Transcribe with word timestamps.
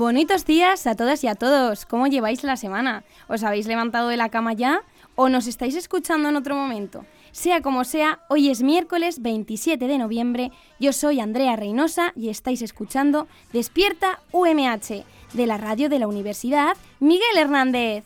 Bonitos 0.00 0.46
días 0.46 0.86
a 0.86 0.94
todas 0.94 1.22
y 1.24 1.26
a 1.26 1.34
todos. 1.34 1.84
¿Cómo 1.84 2.06
lleváis 2.06 2.42
la 2.42 2.56
semana? 2.56 3.04
¿Os 3.28 3.42
habéis 3.42 3.66
levantado 3.66 4.08
de 4.08 4.16
la 4.16 4.30
cama 4.30 4.54
ya 4.54 4.82
o 5.14 5.28
nos 5.28 5.46
estáis 5.46 5.76
escuchando 5.76 6.30
en 6.30 6.36
otro 6.36 6.56
momento? 6.56 7.04
Sea 7.32 7.60
como 7.60 7.84
sea, 7.84 8.20
hoy 8.30 8.48
es 8.48 8.62
miércoles 8.62 9.20
27 9.20 9.86
de 9.86 9.98
noviembre. 9.98 10.52
Yo 10.78 10.94
soy 10.94 11.20
Andrea 11.20 11.54
Reynosa 11.54 12.14
y 12.16 12.30
estáis 12.30 12.62
escuchando 12.62 13.28
Despierta 13.52 14.20
UMH 14.32 15.04
de 15.34 15.46
la 15.46 15.58
radio 15.58 15.90
de 15.90 15.98
la 15.98 16.08
Universidad 16.08 16.78
Miguel 16.98 17.36
Hernández. 17.36 18.04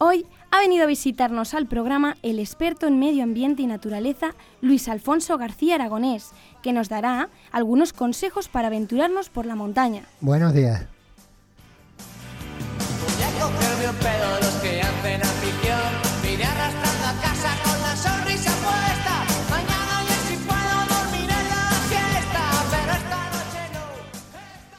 Hoy 0.00 0.26
ha 0.50 0.60
venido 0.60 0.84
a 0.84 0.86
visitarnos 0.86 1.54
al 1.54 1.66
programa 1.66 2.16
el 2.22 2.38
experto 2.38 2.86
en 2.86 2.98
medio 2.98 3.22
ambiente 3.22 3.62
y 3.62 3.66
naturaleza 3.66 4.34
Luis 4.60 4.88
Alfonso 4.88 5.36
García 5.38 5.76
Aragonés, 5.76 6.30
que 6.62 6.72
nos 6.72 6.88
dará 6.88 7.28
algunos 7.52 7.92
consejos 7.92 8.48
para 8.48 8.68
aventurarnos 8.68 9.28
por 9.28 9.46
la 9.46 9.54
montaña. 9.54 10.04
Buenos 10.20 10.54
días. 10.54 10.86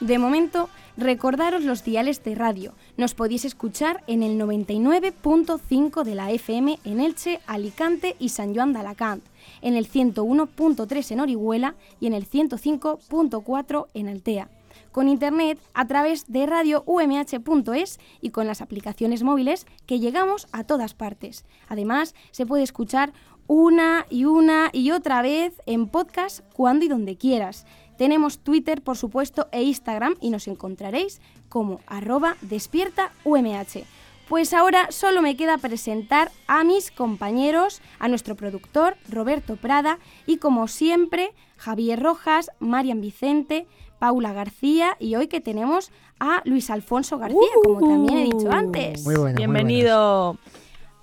De 0.00 0.18
momento, 0.18 0.68
recordaros 0.96 1.62
los 1.62 1.84
diales 1.84 2.24
de 2.24 2.34
radio. 2.34 2.74
Nos 2.96 3.14
podéis 3.14 3.44
escuchar 3.44 4.02
en 4.06 4.22
el 4.22 4.38
99.5 4.38 6.02
de 6.02 6.14
la 6.14 6.30
FM 6.30 6.78
en 6.84 7.00
Elche, 7.00 7.40
Alicante 7.46 8.16
y 8.18 8.30
San 8.30 8.54
Joan 8.54 8.72
de 8.72 8.80
Alacant, 8.80 9.24
en 9.62 9.76
el 9.76 9.90
101.3 9.90 11.12
en 11.12 11.20
Orihuela 11.20 11.74
y 12.00 12.06
en 12.06 12.14
el 12.14 12.28
105.4 12.28 13.86
en 13.94 14.08
Altea. 14.08 14.50
Con 14.92 15.08
internet 15.08 15.58
a 15.72 15.86
través 15.86 16.26
de 16.26 16.46
radioumh.es 16.46 18.00
y 18.20 18.30
con 18.30 18.46
las 18.46 18.60
aplicaciones 18.60 19.22
móviles 19.22 19.66
que 19.86 20.00
llegamos 20.00 20.48
a 20.52 20.64
todas 20.64 20.94
partes. 20.94 21.44
Además, 21.68 22.14
se 22.32 22.46
puede 22.46 22.64
escuchar 22.64 23.12
una 23.46 24.06
y 24.10 24.26
una 24.26 24.70
y 24.72 24.92
otra 24.92 25.22
vez 25.22 25.60
en 25.66 25.88
podcast 25.88 26.44
cuando 26.54 26.84
y 26.84 26.88
donde 26.88 27.16
quieras. 27.16 27.66
Tenemos 28.00 28.38
Twitter, 28.38 28.80
por 28.80 28.96
supuesto, 28.96 29.48
e 29.52 29.62
Instagram 29.62 30.14
y 30.22 30.30
nos 30.30 30.48
encontraréis 30.48 31.20
como 31.50 31.80
arroba 31.86 32.38
despierta 32.40 33.12
UMH. 33.24 33.84
Pues 34.26 34.54
ahora 34.54 34.90
solo 34.90 35.20
me 35.20 35.36
queda 35.36 35.58
presentar 35.58 36.32
a 36.46 36.64
mis 36.64 36.90
compañeros, 36.90 37.82
a 37.98 38.08
nuestro 38.08 38.36
productor 38.36 38.96
Roberto 39.10 39.56
Prada 39.56 39.98
y 40.24 40.38
como 40.38 40.66
siempre 40.66 41.34
Javier 41.58 42.02
Rojas, 42.02 42.50
Marian 42.58 43.02
Vicente, 43.02 43.66
Paula 43.98 44.32
García 44.32 44.96
y 44.98 45.16
hoy 45.16 45.28
que 45.28 45.42
tenemos 45.42 45.92
a 46.18 46.40
Luis 46.46 46.70
Alfonso 46.70 47.18
García, 47.18 47.38
como 47.62 47.86
también 47.86 48.16
he 48.16 48.24
dicho 48.24 48.50
antes. 48.50 49.04
Muy 49.04 49.16
buenas. 49.16 49.36
Bienvenido. 49.36 50.38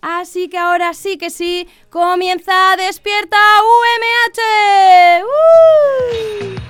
Así 0.01 0.49
que 0.49 0.57
ahora 0.57 0.95
sí 0.95 1.19
que 1.19 1.29
sí, 1.29 1.67
comienza 1.91 2.75
Despierta 2.75 3.37
UMH. 3.61 5.23
¡Uh! 5.23 6.66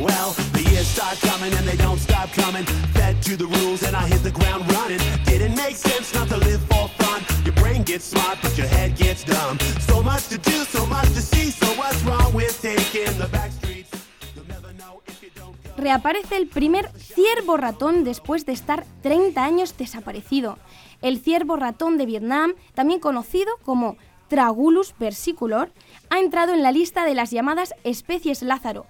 Well, 0.00 0.32
the 0.52 0.62
years 0.70 0.86
start 0.86 1.18
coming 1.20 1.52
and 1.54 1.66
they 1.66 1.76
don't 1.76 1.98
stop 1.98 2.30
coming. 2.32 2.64
Fed 2.94 3.20
to 3.22 3.36
the 3.36 3.46
rules 3.46 3.82
and 3.82 3.96
I 3.96 4.06
hit 4.06 4.22
the 4.22 4.30
ground 4.30 4.70
running. 4.72 5.00
Didn't 5.24 5.56
make 5.56 5.76
sense 5.76 6.14
not 6.14 6.28
to 6.28 6.36
live 6.36 6.60
for 6.70 6.88
fun. 7.00 7.20
Your 7.44 7.54
brain 7.54 7.82
gets 7.82 8.04
smart, 8.04 8.38
but 8.42 8.56
your 8.56 8.68
head 8.68 8.96
gets 8.96 9.24
dumb. 9.24 9.58
So 9.80 10.02
much 10.02 10.28
to 10.28 10.38
do, 10.38 10.64
so 10.64 10.86
much 10.86 11.08
to 11.14 11.20
see. 11.20 11.50
So 11.50 11.66
what's 11.80 12.02
wrong 12.04 12.32
with 12.32 12.60
taking 12.62 13.18
the 13.18 13.28
back 13.30 13.50
streets? 13.52 13.90
Reaparece 15.76 16.36
el 16.36 16.48
primer 16.48 16.90
ciervo 16.98 17.56
ratón 17.56 18.02
después 18.02 18.44
de 18.44 18.52
estar 18.52 18.84
30 19.02 19.44
años 19.44 19.76
desaparecido. 19.76 20.58
El 21.02 21.20
ciervo 21.20 21.54
ratón 21.54 21.98
de 21.98 22.06
Vietnam, 22.06 22.54
también 22.74 22.98
conocido 22.98 23.52
como 23.64 23.96
Tragulus 24.26 24.94
versicolor, 24.98 25.70
ha 26.10 26.18
entrado 26.18 26.52
en 26.52 26.64
la 26.64 26.72
lista 26.72 27.04
de 27.04 27.14
las 27.14 27.30
llamadas 27.30 27.74
especies 27.84 28.42
Lázaro. 28.42 28.86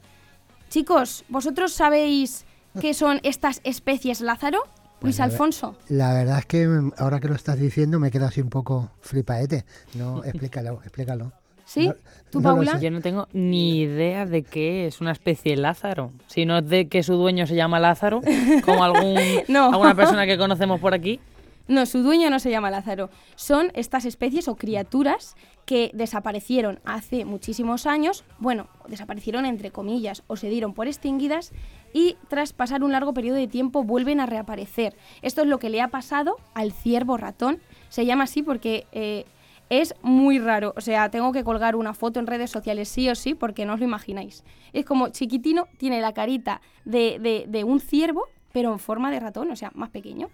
Chicos, 0.69 1.25
¿vosotros 1.29 1.73
sabéis 1.73 2.45
qué 2.81 2.95
son 2.95 3.21
estas 3.23 3.61
especies 3.65 4.21
Lázaro? 4.21 4.59
Luis 5.01 5.17
Pues 5.17 5.19
ver. 5.19 5.31
Alfonso. 5.31 5.77
La 5.89 6.13
verdad 6.13 6.39
es 6.41 6.47
que 6.47 6.67
mm, 6.67 6.93
ahora 6.99 7.21
que 7.21 7.29
lo 7.29 7.35
estás 7.35 7.59
diciendo 7.59 8.01
me 8.01 8.11
quedo 8.11 8.27
así 8.27 8.41
un 8.41 8.51
poco 8.51 8.91
flipaete. 9.01 9.65
No, 9.95 10.25
explícalo, 10.25 10.81
explícalo. 10.85 11.33
¿Sí? 11.65 11.87
No- 11.87 11.95
¿Tú, 12.31 12.41
no 12.41 12.55
Paula? 12.55 12.79
Yo 12.81 12.91
no 12.91 13.01
tengo 13.01 13.29
ni 13.33 13.79
idea 13.81 14.27
de 14.27 14.43
qué 14.43 14.87
es 14.87 15.01
una 15.01 15.13
especie 15.13 15.55
de 15.55 15.63
Lázaro. 15.63 16.13
Si 16.27 16.47
no 16.47 16.59
es 16.59 16.69
de 16.69 16.89
que 16.89 17.03
su 17.03 17.15
dueño 17.15 17.47
se 17.47 17.55
llama 17.55 17.79
Lázaro, 17.79 18.23
como 18.65 18.83
algún, 18.85 19.19
No. 19.49 19.71
alguna 19.71 19.95
persona 19.95 20.27
que 20.27 20.37
conocemos 20.39 20.81
por 20.81 20.95
aquí. 20.95 21.21
No, 21.69 21.85
su 21.87 22.03
dueño 22.03 22.31
no 22.31 22.39
se 22.39 22.51
llama 22.51 22.71
Lázaro. 22.71 23.11
Son 23.37 23.71
estas 23.75 24.07
especies 24.07 24.49
o 24.49 24.57
criaturas 24.57 25.37
que 25.67 25.91
desaparecieron 25.93 26.81
hace 26.87 27.27
muchísimos 27.27 27.87
años, 27.87 28.25
bueno, 28.39 28.69
desaparecieron 28.89 29.45
entre 29.45 29.71
comillas 29.71 30.23
o 30.29 30.37
se 30.37 30.49
dieron 30.49 30.73
por 30.73 30.87
extinguidas 30.87 31.53
y 31.93 32.17
tras 32.29 32.55
pasar 32.55 32.83
un 32.83 32.93
largo 32.93 33.13
periodo 33.13 33.37
de 33.37 33.49
tiempo 33.49 33.85
vuelven 33.85 34.19
a 34.21 34.25
reaparecer. 34.27 34.97
Esto 35.21 35.43
es 35.43 35.47
lo 35.47 35.59
que 35.59 35.69
le 35.69 35.83
ha 35.83 35.89
pasado 35.89 36.37
al 36.55 36.73
ciervo 36.73 37.19
ratón. 37.19 37.61
Se 37.91 38.07
llama 38.07 38.25
así 38.25 38.43
porque 38.43 38.87
eh, 38.93 39.27
es 39.69 39.95
muy 40.01 40.39
raro. 40.39 40.73
O 40.75 40.81
sea, 40.81 41.11
tengo 41.11 41.33
que 41.33 41.45
colgar 41.45 41.77
una 41.77 41.93
foto 41.93 42.19
en 42.19 42.27
redes 42.27 42.51
sociales 42.51 42.89
sí 42.89 43.11
o 43.11 43.15
sí 43.15 43.35
porque 43.35 43.67
no 43.67 43.75
os 43.75 43.81
lo 43.81 43.85
imagináis. 43.85 44.43
Es 44.73 44.87
como 44.87 45.09
chiquitino, 45.11 45.67
tiene 45.77 46.01
la 46.01 46.15
carita 46.15 46.63
de, 46.87 47.19
de- 47.19 47.45
de 47.47 47.65
un 47.65 47.81
ciervo, 47.81 48.25
pero 48.53 48.73
en 48.73 48.79
forma 48.79 49.11
de 49.11 49.21
ratón, 49.21 49.51
o 49.51 49.57
sea, 49.57 49.71
más 49.75 49.91
pequeño. 49.91 50.31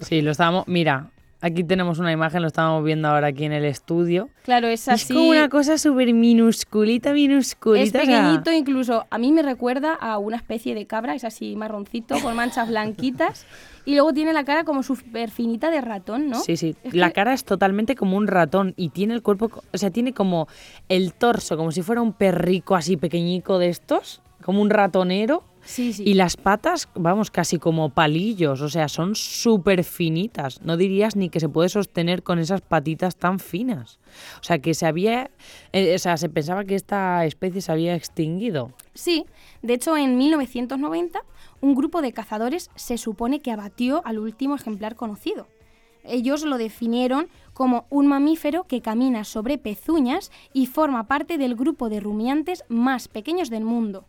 Sí, 0.00 0.22
lo 0.22 0.30
estábamos. 0.32 0.66
Mira, 0.68 1.10
aquí 1.40 1.64
tenemos 1.64 1.98
una 1.98 2.12
imagen, 2.12 2.42
lo 2.42 2.48
estamos 2.48 2.82
viendo 2.84 3.08
ahora 3.08 3.28
aquí 3.28 3.44
en 3.44 3.52
el 3.52 3.64
estudio. 3.64 4.28
Claro, 4.44 4.68
es 4.68 4.82
Es 4.82 4.88
así. 4.88 5.14
como 5.14 5.30
una 5.30 5.48
cosa 5.48 5.78
súper 5.78 6.12
minusculita, 6.12 7.12
minusculita. 7.12 7.82
Es 7.82 7.90
o 7.90 7.92
sea, 7.92 8.00
pequeñito, 8.22 8.52
incluso 8.52 9.06
a 9.10 9.18
mí 9.18 9.32
me 9.32 9.42
recuerda 9.42 9.94
a 9.94 10.18
una 10.18 10.36
especie 10.36 10.74
de 10.74 10.86
cabra, 10.86 11.14
es 11.14 11.24
así 11.24 11.54
marroncito, 11.56 12.16
con 12.20 12.34
manchas 12.36 12.68
blanquitas. 12.68 13.46
Y 13.84 13.94
luego 13.94 14.12
tiene 14.12 14.32
la 14.32 14.44
cara 14.44 14.62
como 14.62 14.84
súper 14.84 15.28
finita 15.28 15.68
de 15.68 15.80
ratón, 15.80 16.28
¿no? 16.30 16.38
Sí, 16.38 16.56
sí. 16.56 16.76
Es 16.84 16.94
La 16.94 17.08
que- 17.08 17.14
cara 17.14 17.32
es 17.32 17.44
totalmente 17.44 17.96
como 17.96 18.16
un 18.16 18.28
ratón 18.28 18.74
y 18.76 18.90
tiene 18.90 19.12
el 19.12 19.22
cuerpo, 19.22 19.50
o 19.72 19.76
sea, 19.76 19.90
tiene 19.90 20.12
como 20.12 20.46
el 20.88 21.12
torso, 21.14 21.56
como 21.56 21.72
si 21.72 21.82
fuera 21.82 22.00
un 22.00 22.12
perrico 22.12 22.76
así 22.76 22.96
pequeñico 22.96 23.58
de 23.58 23.70
estos, 23.70 24.22
como 24.44 24.62
un 24.62 24.70
ratonero. 24.70 25.42
Sí, 25.64 25.92
sí. 25.92 26.02
Y 26.06 26.14
las 26.14 26.36
patas, 26.36 26.88
vamos, 26.94 27.30
casi 27.30 27.58
como 27.58 27.90
palillos, 27.90 28.60
o 28.60 28.68
sea, 28.68 28.88
son 28.88 29.14
súper 29.14 29.84
finitas. 29.84 30.60
No 30.62 30.76
dirías 30.76 31.16
ni 31.16 31.28
que 31.28 31.40
se 31.40 31.48
puede 31.48 31.68
sostener 31.68 32.22
con 32.22 32.38
esas 32.38 32.60
patitas 32.60 33.16
tan 33.16 33.38
finas. 33.38 33.98
O 34.40 34.44
sea, 34.44 34.58
que 34.58 34.74
se 34.74 34.86
había, 34.86 35.30
eh, 35.72 35.94
o 35.94 35.98
sea, 35.98 36.16
se 36.16 36.28
pensaba 36.28 36.64
que 36.64 36.74
esta 36.74 37.24
especie 37.24 37.60
se 37.60 37.72
había 37.72 37.94
extinguido. 37.94 38.72
Sí, 38.94 39.24
de 39.62 39.74
hecho 39.74 39.96
en 39.96 40.18
1990 40.18 41.22
un 41.60 41.74
grupo 41.74 42.02
de 42.02 42.12
cazadores 42.12 42.70
se 42.74 42.98
supone 42.98 43.40
que 43.40 43.52
abatió 43.52 44.02
al 44.04 44.18
último 44.18 44.56
ejemplar 44.56 44.96
conocido. 44.96 45.46
Ellos 46.04 46.42
lo 46.44 46.58
definieron 46.58 47.28
como 47.54 47.86
un 47.88 48.08
mamífero 48.08 48.64
que 48.64 48.82
camina 48.82 49.24
sobre 49.24 49.58
pezuñas 49.58 50.32
y 50.52 50.66
forma 50.66 51.06
parte 51.06 51.38
del 51.38 51.54
grupo 51.54 51.88
de 51.88 52.00
rumiantes 52.00 52.64
más 52.68 53.06
pequeños 53.06 53.50
del 53.50 53.64
mundo. 53.64 54.06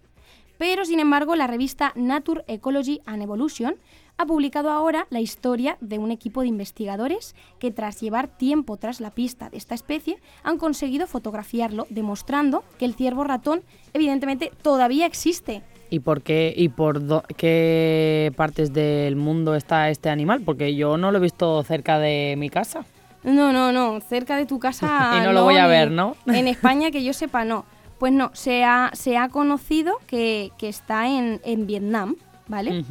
Pero, 0.58 0.86
sin 0.86 1.00
embargo, 1.00 1.36
la 1.36 1.48
revista 1.48 1.92
Nature 1.96 2.44
Ecology 2.48 3.02
and 3.06 3.22
Evolution 3.22 3.76
ha 4.18 4.26
publicado 4.28 4.70
ahora 4.70 5.08
la 5.10 5.20
historia 5.20 5.78
de 5.82 5.98
un 5.98 6.12
equipo 6.12 6.42
de 6.42 6.48
investigadores 6.48 7.36
que 7.60 7.72
tras 7.72 8.00
llevar 8.00 8.28
tiempo 8.28 8.78
tras 8.78 9.02
la 9.02 9.10
pista 9.10 9.50
de 9.50 9.58
esta 9.58 9.74
especie 9.74 10.18
han 10.44 10.58
conseguido 10.60 11.08
fotografiarlo, 11.08 11.88
demostrando 11.90 12.64
que 12.78 12.86
el 12.86 12.94
ciervo 12.94 13.24
ratón 13.24 13.64
evidentemente 13.94 14.52
todavía 14.62 15.08
existe. 15.08 15.64
¿Y 15.90 16.00
por 16.00 16.22
qué 16.22 16.54
y 16.56 16.70
por 16.70 17.06
do- 17.06 17.24
qué 17.38 18.32
partes 18.36 18.72
del 18.74 19.16
mundo 19.16 19.56
está 19.56 19.90
este 19.90 20.10
animal? 20.10 20.42
Porque 20.46 20.76
yo 20.76 20.98
no 20.98 21.12
lo 21.12 21.18
he 21.18 21.22
visto 21.22 21.62
cerca 21.64 21.98
de 22.00 22.36
mi 22.38 22.50
casa. 22.50 22.86
No, 23.24 23.52
no, 23.54 23.72
no, 23.72 24.00
cerca 24.02 24.36
de 24.38 24.46
tu 24.46 24.60
casa. 24.60 25.18
Y 25.22 25.26
no 25.26 25.34
lo 25.34 25.44
voy 25.44 25.58
a 25.58 25.68
ver, 25.68 25.92
¿no? 25.92 26.16
En 26.28 26.48
España, 26.48 26.92
que 26.92 27.04
yo 27.04 27.14
sepa, 27.14 27.46
no. 27.46 27.66
Pues 28.04 28.12
no, 28.12 28.32
se 28.34 28.66
ha, 28.66 28.92
se 28.96 29.16
ha 29.16 29.30
conocido 29.30 29.94
que, 30.08 30.52
que 30.58 30.68
está 30.68 31.08
en, 31.08 31.40
en 31.46 31.66
Vietnam, 31.68 32.18
¿vale? 32.50 32.84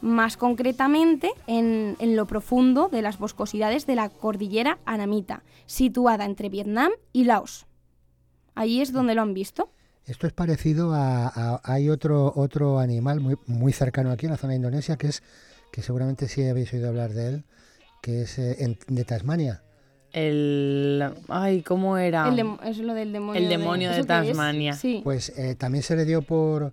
Más 0.00 0.36
concretamente 0.36 1.32
en, 1.48 1.96
en 1.98 2.14
lo 2.14 2.26
profundo 2.28 2.88
de 2.88 3.02
las 3.02 3.18
boscosidades 3.18 3.86
de 3.86 3.96
la 3.96 4.08
cordillera 4.08 4.78
Anamita, 4.84 5.42
situada 5.66 6.24
entre 6.26 6.48
Vietnam 6.48 6.92
y 7.12 7.24
Laos. 7.24 7.66
Allí 8.54 8.80
es 8.80 8.92
donde 8.92 9.16
lo 9.16 9.22
han 9.22 9.34
visto. 9.34 9.72
Esto 10.06 10.28
es 10.28 10.32
parecido 10.32 10.92
a, 10.94 11.26
a- 11.26 11.60
hay 11.64 11.90
otro 11.90 12.32
otro 12.36 12.78
animal 12.78 13.18
muy 13.18 13.34
muy 13.48 13.72
cercano 13.72 14.12
aquí 14.12 14.26
en 14.26 14.30
la 14.30 14.38
zona 14.38 14.52
de 14.52 14.58
Indonesia 14.58 14.96
que 14.96 15.08
es 15.08 15.24
que 15.72 15.82
seguramente 15.82 16.28
sí 16.28 16.46
habéis 16.46 16.72
oído 16.72 16.88
hablar 16.88 17.10
de 17.14 17.26
él, 17.30 17.44
que 18.00 18.22
es 18.22 18.38
eh, 18.38 18.62
en- 18.62 18.78
de 18.86 19.04
Tasmania. 19.04 19.64
El. 20.12 21.02
Ay, 21.28 21.62
¿cómo 21.62 21.96
era? 21.98 22.28
El 22.28 22.38
es 22.64 22.78
lo 22.78 22.94
del 22.94 23.12
demonio. 23.12 23.40
El 23.42 23.48
demonio 23.48 23.90
de. 23.90 24.04
Tasmania. 24.04 24.74
Sí. 24.74 25.00
Pues 25.02 25.30
eh, 25.38 25.54
también 25.54 25.82
se 25.82 25.96
le 25.96 26.04
dio 26.04 26.22
por 26.22 26.72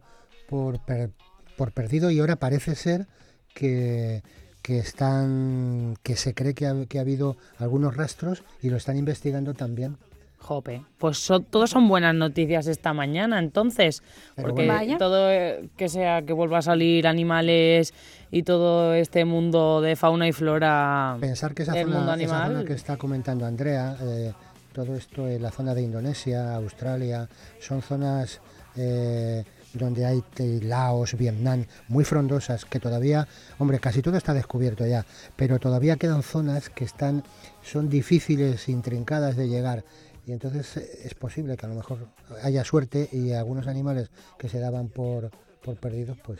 por, 0.49 0.79
per- 0.79 1.11
por 1.57 1.71
perdido 1.71 2.09
y 2.11 2.19
ahora 2.19 2.35
parece 2.37 2.75
ser 2.75 3.07
que 3.53 4.23
que 4.61 4.79
están 4.79 5.95
que 6.03 6.15
se 6.15 6.33
cree 6.33 6.53
que 6.53 6.67
ha, 6.67 6.75
que 6.87 6.97
ha 6.97 7.01
habido 7.01 7.37
algunos 7.59 7.95
rastros 7.95 8.43
y 8.61 8.69
lo 8.69 8.77
están 8.77 8.97
investigando 8.97 9.53
también. 9.53 9.97
Jope. 10.39 10.83
Pues 10.97 11.17
son, 11.17 11.43
todos 11.43 11.69
son 11.69 11.87
buenas 11.87 12.15
noticias 12.15 12.67
esta 12.67 12.93
mañana, 12.93 13.39
entonces. 13.39 14.01
Pero 14.35 14.49
Porque 14.49 14.65
bueno. 14.65 14.97
Todo 14.97 15.29
eh, 15.31 15.69
que 15.77 15.89
sea 15.89 16.21
que 16.23 16.33
vuelva 16.33 16.59
a 16.59 16.61
salir 16.61 17.07
animales 17.07 17.93
y 18.31 18.43
todo 18.43 18.93
este 18.93 19.25
mundo 19.25 19.81
de 19.81 19.95
fauna 19.95 20.27
y 20.27 20.31
flora. 20.31 21.17
Pensar 21.19 21.53
que 21.53 21.63
esa 21.63 21.73
del 21.73 21.87
mundo 21.87 22.01
zona, 22.01 22.23
esa 22.23 22.35
animal. 22.35 22.51
zona 22.53 22.65
que 22.65 22.73
está 22.73 22.97
comentando 22.97 23.45
Andrea, 23.45 23.95
eh, 24.01 24.33
todo 24.73 24.95
esto 24.95 25.27
en 25.27 25.41
la 25.41 25.51
zona 25.51 25.73
de 25.73 25.81
Indonesia, 25.81 26.55
Australia, 26.55 27.27
son 27.59 27.81
zonas 27.81 28.39
eh, 28.75 29.43
donde 29.73 30.05
hay 30.05 30.23
Laos, 30.61 31.15
Vietnam, 31.15 31.65
muy 31.87 32.03
frondosas, 32.03 32.65
que 32.65 32.79
todavía, 32.79 33.27
hombre, 33.57 33.79
casi 33.79 34.01
todo 34.01 34.17
está 34.17 34.33
descubierto 34.33 34.85
ya, 34.85 35.05
pero 35.35 35.59
todavía 35.59 35.97
quedan 35.97 36.23
zonas 36.23 36.69
que 36.69 36.85
están, 36.85 37.23
son 37.61 37.89
difíciles, 37.89 38.69
intrincadas 38.69 39.35
de 39.35 39.47
llegar. 39.47 39.83
Y 40.29 40.31
entonces 40.31 40.77
eh, 40.77 40.87
es 41.05 41.15
posible 41.15 41.57
que 41.57 41.65
a 41.65 41.69
lo 41.69 41.73
mejor 41.73 42.07
haya 42.43 42.63
suerte 42.63 43.09
y 43.11 43.31
algunos 43.31 43.65
animales 43.65 44.11
que 44.37 44.47
se 44.47 44.59
daban 44.59 44.89
por, 44.89 45.31
por 45.63 45.75
perdidos, 45.77 46.19
pues 46.23 46.39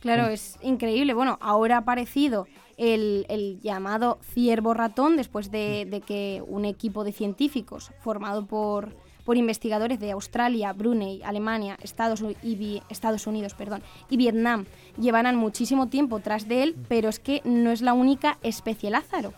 Claro, 0.00 0.26
es 0.26 0.56
increíble. 0.60 1.14
Bueno, 1.14 1.38
ahora 1.40 1.76
ha 1.76 1.80
aparecido 1.80 2.48
el, 2.78 3.26
el 3.28 3.60
llamado 3.60 4.18
ciervo 4.32 4.74
ratón 4.74 5.16
después 5.16 5.52
de, 5.52 5.86
de 5.88 6.00
que 6.00 6.42
un 6.48 6.64
equipo 6.64 7.04
de 7.04 7.12
científicos 7.12 7.92
formado 8.00 8.46
por, 8.46 8.96
por 9.24 9.36
investigadores 9.36 10.00
de 10.00 10.10
Australia, 10.10 10.72
Brunei, 10.72 11.22
Alemania, 11.22 11.78
Estados, 11.82 12.24
y 12.42 12.82
Unidos 13.26 13.54
perdón, 13.54 13.82
y 14.08 14.16
Vietnam 14.16 14.64
llevarán 14.98 15.36
muchísimo 15.36 15.88
tiempo 15.88 16.18
tras 16.18 16.48
de 16.48 16.64
él, 16.64 16.76
pero 16.88 17.08
es 17.08 17.20
que 17.20 17.40
no 17.44 17.70
es 17.70 17.82
la 17.82 17.92
única 17.92 18.38
especie 18.42 18.90
Lázaro, 18.90 19.32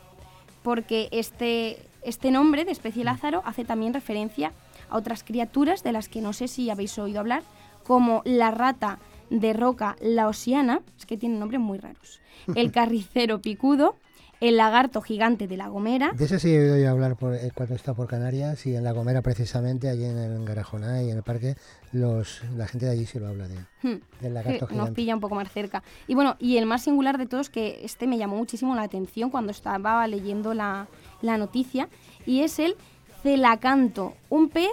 porque 0.62 1.08
este, 1.10 1.91
este 2.04 2.30
nombre 2.30 2.64
de 2.64 2.72
especie 2.72 3.04
Lázaro 3.04 3.42
hace 3.44 3.64
también 3.64 3.94
referencia 3.94 4.52
a 4.88 4.96
otras 4.96 5.24
criaturas 5.24 5.82
de 5.82 5.92
las 5.92 6.08
que 6.08 6.20
no 6.20 6.32
sé 6.32 6.48
si 6.48 6.70
habéis 6.70 6.98
oído 6.98 7.20
hablar, 7.20 7.42
como 7.84 8.22
la 8.24 8.50
rata 8.50 8.98
de 9.30 9.52
roca 9.52 9.96
laosiana, 10.00 10.80
es 10.98 11.06
que 11.06 11.16
tienen 11.16 11.40
nombres 11.40 11.60
muy 11.60 11.78
raros, 11.78 12.20
el 12.54 12.70
carricero 12.72 13.40
picudo, 13.40 13.96
el 14.42 14.56
lagarto 14.56 15.00
gigante 15.00 15.46
de 15.46 15.56
la 15.56 15.68
Gomera, 15.68 16.10
De 16.16 16.24
ese 16.24 16.40
sí 16.40 16.52
he 16.52 16.72
oído 16.72 16.90
hablar 16.90 17.14
por, 17.16 17.34
eh, 17.34 17.52
cuando 17.54 17.76
está 17.76 17.94
por 17.94 18.08
Canarias 18.08 18.66
y 18.66 18.74
en 18.74 18.82
La 18.82 18.90
Gomera 18.90 19.22
precisamente, 19.22 19.88
allí 19.88 20.04
en 20.04 20.18
el 20.18 20.44
Garajoná 20.44 21.00
y 21.02 21.10
en 21.10 21.18
el 21.18 21.22
parque, 21.22 21.54
los, 21.92 22.42
la 22.56 22.66
gente 22.66 22.86
de 22.86 22.92
allí 22.92 23.06
sí 23.06 23.20
lo 23.20 23.28
habla 23.28 23.46
de, 23.46 23.54
Hmm, 23.82 24.00
del 24.20 24.34
lagarto 24.34 24.62
nos 24.66 24.70
gigante. 24.70 24.92
pilla 24.94 25.14
un 25.14 25.20
poco 25.20 25.36
más 25.36 25.50
cerca. 25.52 25.84
Y 26.08 26.16
bueno, 26.16 26.34
y 26.40 26.56
el 26.56 26.66
más 26.66 26.82
singular 26.82 27.18
de 27.18 27.26
todos, 27.26 27.50
que 27.50 27.84
este 27.84 28.08
me 28.08 28.18
llamó 28.18 28.36
muchísimo 28.36 28.74
la 28.74 28.82
atención 28.82 29.30
cuando 29.30 29.52
estaba 29.52 30.04
leyendo 30.08 30.54
la, 30.54 30.88
la 31.20 31.38
noticia, 31.38 31.88
y 32.26 32.40
es 32.40 32.58
el 32.58 32.74
celacanto, 33.22 34.14
un 34.28 34.48
pez 34.48 34.72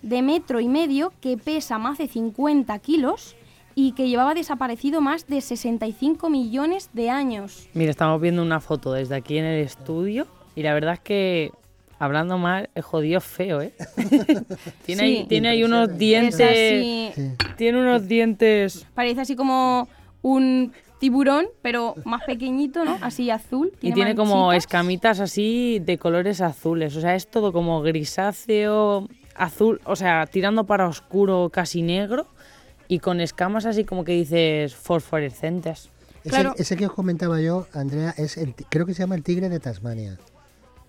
de 0.00 0.22
metro 0.22 0.58
y 0.60 0.68
medio 0.68 1.12
que 1.20 1.36
pesa 1.36 1.76
más 1.78 1.98
de 1.98 2.08
50 2.08 2.78
kilos 2.78 3.36
y 3.74 3.92
que 3.92 4.08
llevaba 4.08 4.34
desaparecido 4.34 5.00
más 5.00 5.26
de 5.26 5.40
65 5.40 6.28
millones 6.30 6.90
de 6.92 7.10
años. 7.10 7.68
Mira, 7.74 7.90
estamos 7.90 8.20
viendo 8.20 8.42
una 8.42 8.60
foto 8.60 8.92
desde 8.92 9.14
aquí 9.16 9.38
en 9.38 9.44
el 9.44 9.64
estudio 9.64 10.26
y 10.54 10.62
la 10.62 10.74
verdad 10.74 10.94
es 10.94 11.00
que, 11.00 11.50
hablando 11.98 12.38
mal, 12.38 12.68
es 12.74 12.84
jodido 12.84 13.20
feo, 13.20 13.60
¿eh? 13.62 13.72
tiene, 14.86 15.02
ahí, 15.02 15.26
tiene 15.28 15.48
ahí 15.48 15.64
unos 15.64 15.90
Es 15.90 15.98
dientes. 15.98 16.40
así, 16.40 17.10
Sí. 17.14 17.30
Tiene 17.56 17.80
unos 17.80 18.06
dientes. 18.08 18.86
parece 18.94 19.20
así 19.22 19.36
como 19.36 19.88
un 20.22 20.72
tiburón, 20.98 21.46
pero 21.62 21.94
más 22.04 22.22
pequeñito, 22.24 22.84
¿no? 22.84 22.96
Así 23.02 23.28
azul. 23.30 23.72
Y 23.80 23.92
tiene 23.92 24.14
como 24.14 24.52
escamitas 24.52 25.18
así 25.20 25.80
de 25.80 25.98
colores 25.98 26.40
azules. 26.40 26.94
O 26.96 27.00
sea, 27.00 27.16
es 27.16 27.28
todo 27.28 27.52
como 27.52 27.82
grisáceo, 27.82 29.08
azul, 29.34 29.80
o 29.84 29.96
sea, 29.96 30.26
tirando 30.26 30.64
para 30.64 30.86
oscuro, 30.86 31.50
casi 31.52 31.82
negro. 31.82 32.26
Y 32.88 32.98
con 32.98 33.20
escamas 33.20 33.66
así 33.66 33.84
como 33.84 34.04
que 34.04 34.12
dices 34.12 34.74
fosforescentes. 34.74 35.90
Ese, 36.24 36.30
Claro. 36.30 36.54
ese 36.56 36.76
que 36.76 36.86
os 36.86 36.92
comentaba 36.92 37.40
yo, 37.40 37.66
Andrea, 37.72 38.14
es 38.16 38.36
el, 38.36 38.54
creo 38.68 38.86
que 38.86 38.94
se 38.94 39.00
llama 39.00 39.14
el 39.16 39.22
tigre 39.22 39.48
de 39.48 39.58
Tasmania. 39.60 40.18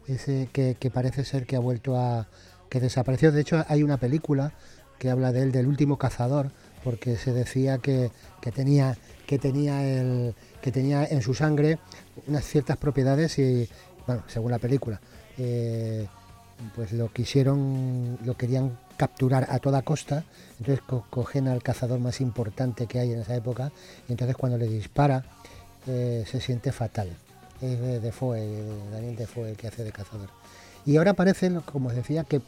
Ese 0.08 0.50
que, 0.52 0.76
que 0.80 0.92
parece 0.92 1.24
ser 1.24 1.46
que 1.46 1.56
ha 1.56 1.60
vuelto 1.60 1.98
a... 1.98 2.28
que 2.70 2.80
desapareció. 2.80 3.32
De 3.32 3.42
hecho, 3.42 3.64
hay 3.68 3.84
una 3.84 3.98
película 3.98 4.54
que 5.00 5.10
habla 5.10 5.32
de 5.32 5.44
él, 5.44 5.52
del 5.52 5.68
último 5.68 5.98
cazador, 5.98 6.52
porque 6.84 7.16
se 7.16 7.32
decía 7.34 7.78
que, 7.78 8.12
que 8.42 8.52
tenía 8.52 8.98
que 9.26 9.40
tenía 9.40 9.86
el 9.86 10.36
que 10.62 10.72
tenía 10.72 11.06
en 11.06 11.22
su 11.22 11.34
sangre 11.34 11.80
unas 12.28 12.44
ciertas 12.44 12.76
propiedades 12.76 13.40
y 13.40 13.70
bueno 14.06 14.22
según 14.28 14.52
la 14.52 14.60
película 14.60 15.00
eh, 15.38 16.08
pues 16.76 16.92
lo 16.94 17.12
quisieron 17.12 18.18
lo 18.26 18.36
querían 18.38 18.78
capturar 18.98 19.48
a 19.50 19.60
toda 19.60 19.82
costa. 19.82 20.24
Entonces 20.60 20.82
co- 20.86 21.06
cogen 21.10 21.48
al 21.48 21.62
cazador 21.64 22.00
más 22.00 22.22
importante 22.22 22.88
que 22.88 23.00
hay 23.00 23.12
en 23.12 23.20
esa 23.20 23.36
época 23.36 23.72
y 24.08 24.12
entonces 24.12 24.36
cuando 24.38 24.58
le 24.58 24.68
dispara 24.68 25.24
eh, 25.88 26.24
se 26.30 26.40
siente 26.42 26.72
fatal. 26.72 27.10
Es 27.62 27.80
de 27.80 28.00
de 28.00 28.90
Daniel 28.92 29.16
Defoe 29.16 29.52
el 29.52 29.58
que 29.58 29.68
hace 29.68 29.84
de 29.84 29.92
cazador. 29.92 30.30
Y 30.86 30.98
ahora 30.98 31.14
parece 31.14 31.52
como 31.66 31.90
os 31.90 31.96
decía 31.96 32.24
que 32.26 32.42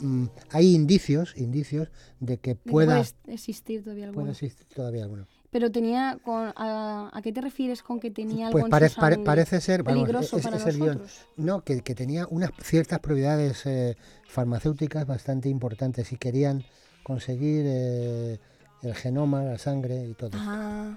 mm, 0.00 0.26
hay 0.50 0.74
indicios 0.74 1.34
indicios 1.36 1.88
de 2.20 2.38
que 2.38 2.54
De 2.54 2.60
que 2.60 2.70
pueda 2.70 3.02
puede 3.22 3.34
existir 3.34 3.82
todavía 3.82 4.04
alguno. 4.06 4.22
puede 4.24 4.32
existir 4.32 4.66
todavía 4.74 5.02
alguno 5.04 5.26
Pero 5.52 5.70
tenía 5.70 6.18
con 6.24 6.50
a, 6.56 7.10
¿a 7.12 7.22
qué 7.22 7.30
te 7.32 7.40
refieres 7.42 7.82
con 7.82 8.00
que 8.00 8.10
tenía 8.10 8.46
algo 8.46 8.52
Pues 8.52 8.64
en 8.64 8.70
pare- 8.70 8.88
su 8.88 8.98
pare- 9.00 9.18
parece 9.18 9.60
ser, 9.60 9.82
vamos, 9.82 10.00
peligroso 10.04 10.38
es- 10.38 10.42
para 10.44 10.56
es 10.56 10.66
el 10.66 10.78
guion. 10.80 11.02
No, 11.36 11.60
que, 11.62 11.82
que 11.82 11.94
tenía 11.94 12.26
unas 12.30 12.50
ciertas 12.62 12.98
propiedades 13.00 13.66
eh, 13.66 13.96
farmacéuticas 14.26 15.06
bastante 15.06 15.50
importantes 15.50 16.10
y 16.12 16.16
querían 16.16 16.64
conseguir 17.02 17.64
eh, 17.66 18.38
el 18.82 18.94
genoma, 18.94 19.42
la 19.44 19.58
sangre 19.58 20.06
y 20.08 20.14
todo. 20.14 20.30
Ah, 20.34 20.96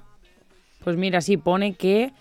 Pues 0.83 0.95
mira, 0.95 1.19
sí, 1.19 1.35
pone 1.35 1.73
que 1.75 2.13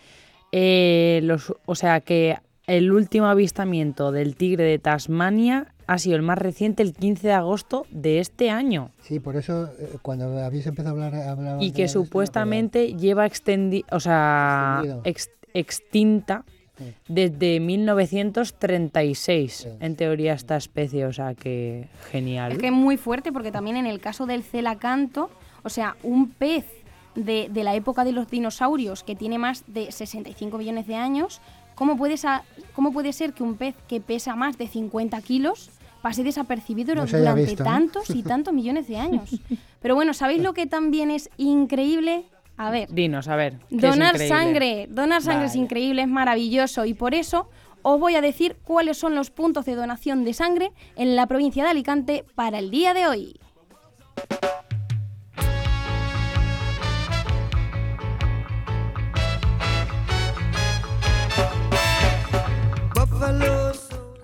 eh, 0.50 1.20
los, 1.22 1.54
o 1.66 1.74
sea 1.76 2.00
que 2.00 2.36
el 2.66 2.90
último 2.90 3.26
avistamiento 3.26 4.10
del 4.10 4.34
tigre 4.36 4.64
de 4.64 4.78
Tasmania 4.80 5.73
ha 5.86 5.98
sido 5.98 6.16
el 6.16 6.22
más 6.22 6.38
reciente 6.38 6.82
el 6.82 6.92
15 6.94 7.28
de 7.28 7.32
agosto 7.34 7.86
de 7.90 8.18
este 8.20 8.50
año. 8.50 8.90
Sí, 9.02 9.20
por 9.20 9.36
eso 9.36 9.70
eh, 9.78 9.98
cuando 10.02 10.38
habéis 10.42 10.66
empezado 10.66 11.00
a 11.02 11.30
hablar... 11.30 11.58
Y 11.62 11.72
que 11.72 11.88
supuestamente 11.88 12.94
lleva 12.94 13.26
extendi 13.26 13.84
o 13.90 14.00
sea, 14.00 14.78
Extendido. 14.82 15.02
ex- 15.04 15.30
extinta 15.54 16.44
Sí. 16.76 16.92
desde 17.06 17.60
1936, 17.60 19.52
Sí. 19.52 19.68
en 19.80 19.94
teoría, 19.96 20.32
esta 20.32 20.56
especie. 20.56 21.06
O 21.06 21.12
sea 21.12 21.34
que 21.34 21.88
genial. 22.10 22.52
es 22.52 22.58
que 22.58 22.66
es 22.66 22.72
muy 22.72 22.96
fuerte 22.96 23.32
porque 23.32 23.52
también 23.52 23.76
en 23.76 23.86
el 23.86 24.00
caso 24.00 24.26
del 24.26 24.42
celacanto, 24.42 25.30
o 25.62 25.68
sea, 25.68 25.96
un 26.02 26.30
pez 26.30 26.64
de, 27.14 27.48
de 27.50 27.62
la 27.64 27.74
época 27.76 28.04
de 28.04 28.10
los 28.12 28.28
dinosaurios 28.28 29.04
que 29.04 29.14
tiene 29.14 29.38
más 29.38 29.62
de 29.68 29.92
65 29.92 30.58
millones 30.58 30.86
de 30.88 30.96
años, 30.96 31.40
¿cómo 31.76 31.96
puede, 31.96 32.16
¿cómo 32.74 32.92
puede 32.92 33.12
ser 33.12 33.34
que 33.34 33.44
un 33.44 33.56
pez 33.56 33.76
que 33.86 34.00
pesa 34.00 34.34
más 34.34 34.58
de 34.58 34.66
50 34.66 35.20
kilos 35.22 35.70
pase 36.04 36.22
desapercibido 36.22 36.94
No 36.94 37.06
durante 37.06 37.44
visto, 37.46 37.64
¿no? 37.64 37.70
tantos 37.70 38.10
y 38.10 38.22
tantos 38.22 38.52
millones 38.60 38.86
de 38.88 38.98
años? 38.98 39.40
Pero 39.80 39.94
bueno, 39.94 40.12
¿sabéis 40.12 40.42
lo 40.42 40.52
que 40.52 40.66
también 40.66 41.10
es 41.10 41.30
increíble? 41.38 42.26
A 42.58 42.70
ver, 42.70 42.92
Dinos, 42.92 43.26
a 43.26 43.36
ver. 43.36 43.58
donar 43.70 44.18
sangre. 44.18 44.86
Donar 44.90 45.22
sangre 45.22 45.46
es 45.46 45.56
increíble, 45.56 46.02
es 46.02 46.08
maravilloso 46.08 46.84
y 46.84 46.92
por 46.92 47.14
eso 47.14 47.48
os 47.80 47.98
voy 47.98 48.16
a 48.16 48.20
decir 48.20 48.56
cuáles 48.64 48.98
son 48.98 49.14
los 49.14 49.30
puntos 49.30 49.64
de 49.64 49.76
donación 49.76 50.24
de 50.24 50.34
sangre 50.34 50.72
en 50.94 51.16
la 51.16 51.26
provincia 51.26 51.64
de 51.64 51.70
Alicante 51.70 52.26
para 52.34 52.58
el 52.58 52.70
día 52.70 52.92
de 52.92 53.06
hoy. 53.06 53.40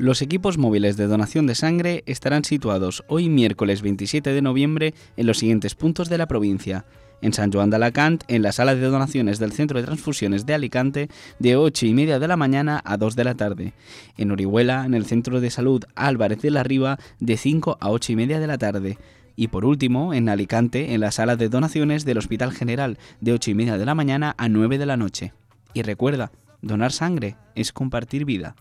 Los 0.00 0.22
equipos 0.22 0.56
móviles 0.56 0.96
de 0.96 1.06
donación 1.06 1.46
de 1.46 1.54
sangre 1.54 2.04
estarán 2.06 2.42
situados 2.42 3.04
hoy 3.06 3.28
miércoles 3.28 3.82
27 3.82 4.32
de 4.32 4.40
noviembre 4.40 4.94
en 5.18 5.26
los 5.26 5.36
siguientes 5.36 5.74
puntos 5.74 6.08
de 6.08 6.16
la 6.16 6.26
provincia. 6.26 6.86
En 7.20 7.34
San 7.34 7.52
Joan 7.52 7.68
de 7.68 7.76
Alacant, 7.76 8.24
en 8.26 8.40
la 8.40 8.52
sala 8.52 8.74
de 8.74 8.80
donaciones 8.80 9.38
del 9.38 9.52
Centro 9.52 9.78
de 9.78 9.84
Transfusiones 9.84 10.46
de 10.46 10.54
Alicante, 10.54 11.10
de 11.38 11.56
8 11.56 11.84
y 11.84 11.92
media 11.92 12.18
de 12.18 12.28
la 12.28 12.38
mañana 12.38 12.80
a 12.82 12.96
2 12.96 13.14
de 13.14 13.24
la 13.24 13.34
tarde. 13.34 13.74
En 14.16 14.30
Orihuela, 14.30 14.86
en 14.86 14.94
el 14.94 15.04
Centro 15.04 15.38
de 15.38 15.50
Salud 15.50 15.84
Álvarez 15.96 16.40
de 16.40 16.50
la 16.50 16.62
Riva, 16.62 16.98
de 17.18 17.36
5 17.36 17.76
a 17.78 17.90
8 17.90 18.12
y 18.12 18.16
media 18.16 18.40
de 18.40 18.46
la 18.46 18.56
tarde. 18.56 18.96
Y 19.36 19.48
por 19.48 19.66
último, 19.66 20.14
en 20.14 20.30
Alicante, 20.30 20.94
en 20.94 21.02
la 21.02 21.10
sala 21.10 21.36
de 21.36 21.50
donaciones 21.50 22.06
del 22.06 22.16
Hospital 22.16 22.52
General, 22.52 22.96
de 23.20 23.34
8 23.34 23.50
y 23.50 23.54
media 23.54 23.76
de 23.76 23.84
la 23.84 23.94
mañana 23.94 24.34
a 24.38 24.48
9 24.48 24.78
de 24.78 24.86
la 24.86 24.96
noche. 24.96 25.34
Y 25.74 25.82
recuerda, 25.82 26.32
donar 26.62 26.90
sangre 26.90 27.36
es 27.54 27.74
compartir 27.74 28.24
vida. 28.24 28.56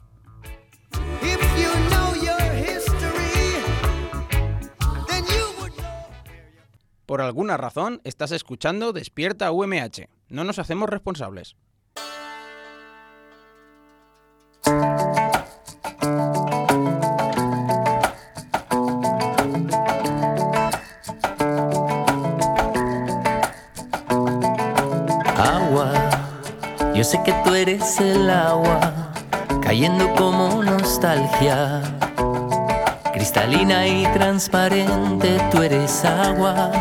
Por 7.10 7.22
alguna 7.24 7.58
razón 7.58 8.02
estás 8.04 8.32
escuchando 8.32 8.94
Despierta 8.94 9.52
UMH. 9.52 10.10
No 10.28 10.44
nos 10.44 10.60
hacemos 10.60 10.88
responsables. 10.88 11.56
Agua, 25.36 25.92
yo 26.94 27.04
sé 27.04 27.20
que 27.26 27.34
tú 27.44 27.56
eres 27.56 28.00
el 28.00 28.30
agua, 28.30 29.12
cayendo 29.64 30.14
como 30.14 30.62
nostalgia. 30.64 31.99
Cristalina 33.32 33.88
y 33.88 34.04
transparente, 34.12 35.38
tú 35.52 35.62
eres 35.62 36.04
agua. 36.04 36.72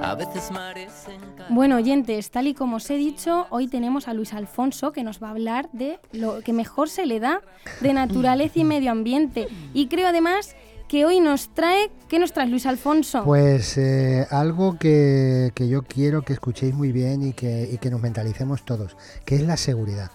A 0.00 0.14
veces 0.14 0.52
mares. 0.52 1.06
Bueno, 1.48 1.74
oyentes, 1.74 2.30
tal 2.30 2.46
y 2.46 2.54
como 2.54 2.76
os 2.76 2.88
he 2.90 2.94
dicho, 2.94 3.48
hoy 3.50 3.66
tenemos 3.66 4.06
a 4.06 4.14
Luis 4.14 4.34
Alfonso 4.34 4.92
que 4.92 5.02
nos 5.02 5.20
va 5.20 5.26
a 5.26 5.30
hablar 5.32 5.68
de 5.72 5.98
lo 6.12 6.42
que 6.42 6.52
mejor 6.52 6.88
se 6.88 7.06
le 7.06 7.18
da 7.18 7.40
de 7.80 7.92
naturaleza 7.92 8.60
y 8.60 8.62
medio 8.62 8.92
ambiente. 8.92 9.48
Y 9.74 9.88
creo 9.88 10.06
además 10.06 10.54
que 10.86 11.04
hoy 11.04 11.18
nos 11.18 11.52
trae... 11.52 11.90
¿Qué 12.08 12.20
nos 12.20 12.32
trae 12.32 12.46
Luis 12.46 12.64
Alfonso? 12.64 13.24
Pues 13.24 13.76
eh, 13.78 14.28
algo 14.30 14.78
que, 14.78 15.50
que 15.56 15.68
yo 15.68 15.82
quiero 15.82 16.22
que 16.22 16.34
escuchéis 16.34 16.72
muy 16.72 16.92
bien 16.92 17.24
y 17.26 17.32
que, 17.32 17.68
y 17.72 17.78
que 17.78 17.90
nos 17.90 18.00
mentalicemos 18.00 18.64
todos, 18.64 18.96
que 19.24 19.34
es 19.34 19.42
la 19.42 19.56
seguridad. 19.56 20.12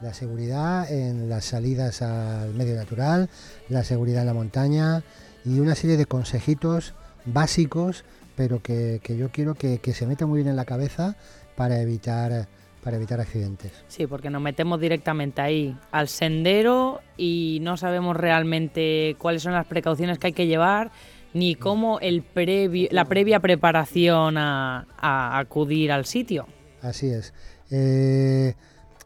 La 0.00 0.12
seguridad 0.12 0.90
en 0.90 1.28
las 1.28 1.44
salidas 1.44 2.02
al 2.02 2.52
medio 2.54 2.74
natural, 2.74 3.30
la 3.68 3.84
seguridad 3.84 4.20
en 4.22 4.26
la 4.26 4.34
montaña 4.34 5.02
y 5.44 5.60
una 5.60 5.74
serie 5.74 5.96
de 5.96 6.06
consejitos 6.06 6.94
básicos, 7.24 8.04
pero 8.36 8.60
que, 8.62 9.00
que 9.02 9.16
yo 9.16 9.30
quiero 9.30 9.54
que, 9.54 9.78
que 9.78 9.94
se 9.94 10.06
meta 10.06 10.26
muy 10.26 10.38
bien 10.38 10.48
en 10.48 10.56
la 10.56 10.64
cabeza 10.64 11.16
para 11.56 11.80
evitar, 11.80 12.48
para 12.82 12.96
evitar 12.96 13.20
accidentes. 13.20 13.72
Sí, 13.88 14.06
porque 14.06 14.30
nos 14.30 14.42
metemos 14.42 14.80
directamente 14.80 15.40
ahí 15.40 15.76
al 15.90 16.08
sendero 16.08 17.00
y 17.16 17.58
no 17.62 17.76
sabemos 17.76 18.16
realmente 18.16 19.16
cuáles 19.18 19.42
son 19.42 19.52
las 19.52 19.66
precauciones 19.66 20.18
que 20.18 20.28
hay 20.28 20.32
que 20.32 20.46
llevar 20.46 20.90
ni 21.32 21.54
cómo 21.54 21.98
el 22.00 22.22
previo, 22.22 22.88
la 22.92 23.06
previa 23.06 23.40
preparación 23.40 24.38
a, 24.38 24.86
a 24.98 25.38
acudir 25.38 25.92
al 25.92 26.04
sitio. 26.04 26.46
Así 26.80 27.08
es. 27.08 27.32
Eh, 27.70 28.54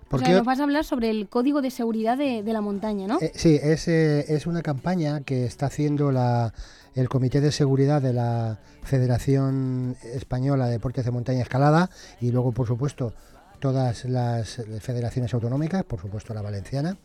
O 0.08 0.10
¿por 0.10 0.20
sea, 0.24 0.34
nos 0.36 0.46
vas 0.46 0.58
a 0.58 0.62
hablar 0.62 0.84
sobre 0.84 1.10
el 1.10 1.28
código 1.28 1.60
de 1.60 1.70
seguridad 1.70 2.16
de, 2.16 2.42
de 2.42 2.52
la 2.54 2.62
montaña, 2.62 3.06
¿no? 3.06 3.18
Eh, 3.20 3.30
sí, 3.34 3.60
es, 3.62 3.88
eh, 3.88 4.24
es 4.28 4.46
una 4.46 4.62
campaña 4.62 5.20
que 5.20 5.44
está 5.44 5.66
haciendo 5.66 6.10
la, 6.12 6.54
el 6.94 7.10
Comité 7.10 7.42
de 7.42 7.52
Seguridad 7.52 8.00
de 8.00 8.14
la 8.14 8.58
Federación 8.82 9.96
Española 10.14 10.64
de 10.66 10.72
Deportes 10.72 11.04
de 11.04 11.10
Montaña 11.10 11.42
Escalada 11.42 11.90
y 12.22 12.30
luego, 12.30 12.52
por 12.52 12.66
supuesto, 12.66 13.12
todas 13.60 14.06
las 14.06 14.62
federaciones 14.80 15.34
autonómicas, 15.34 15.84
por 15.84 16.00
supuesto 16.00 16.32
la 16.32 16.40
valenciana. 16.40 16.96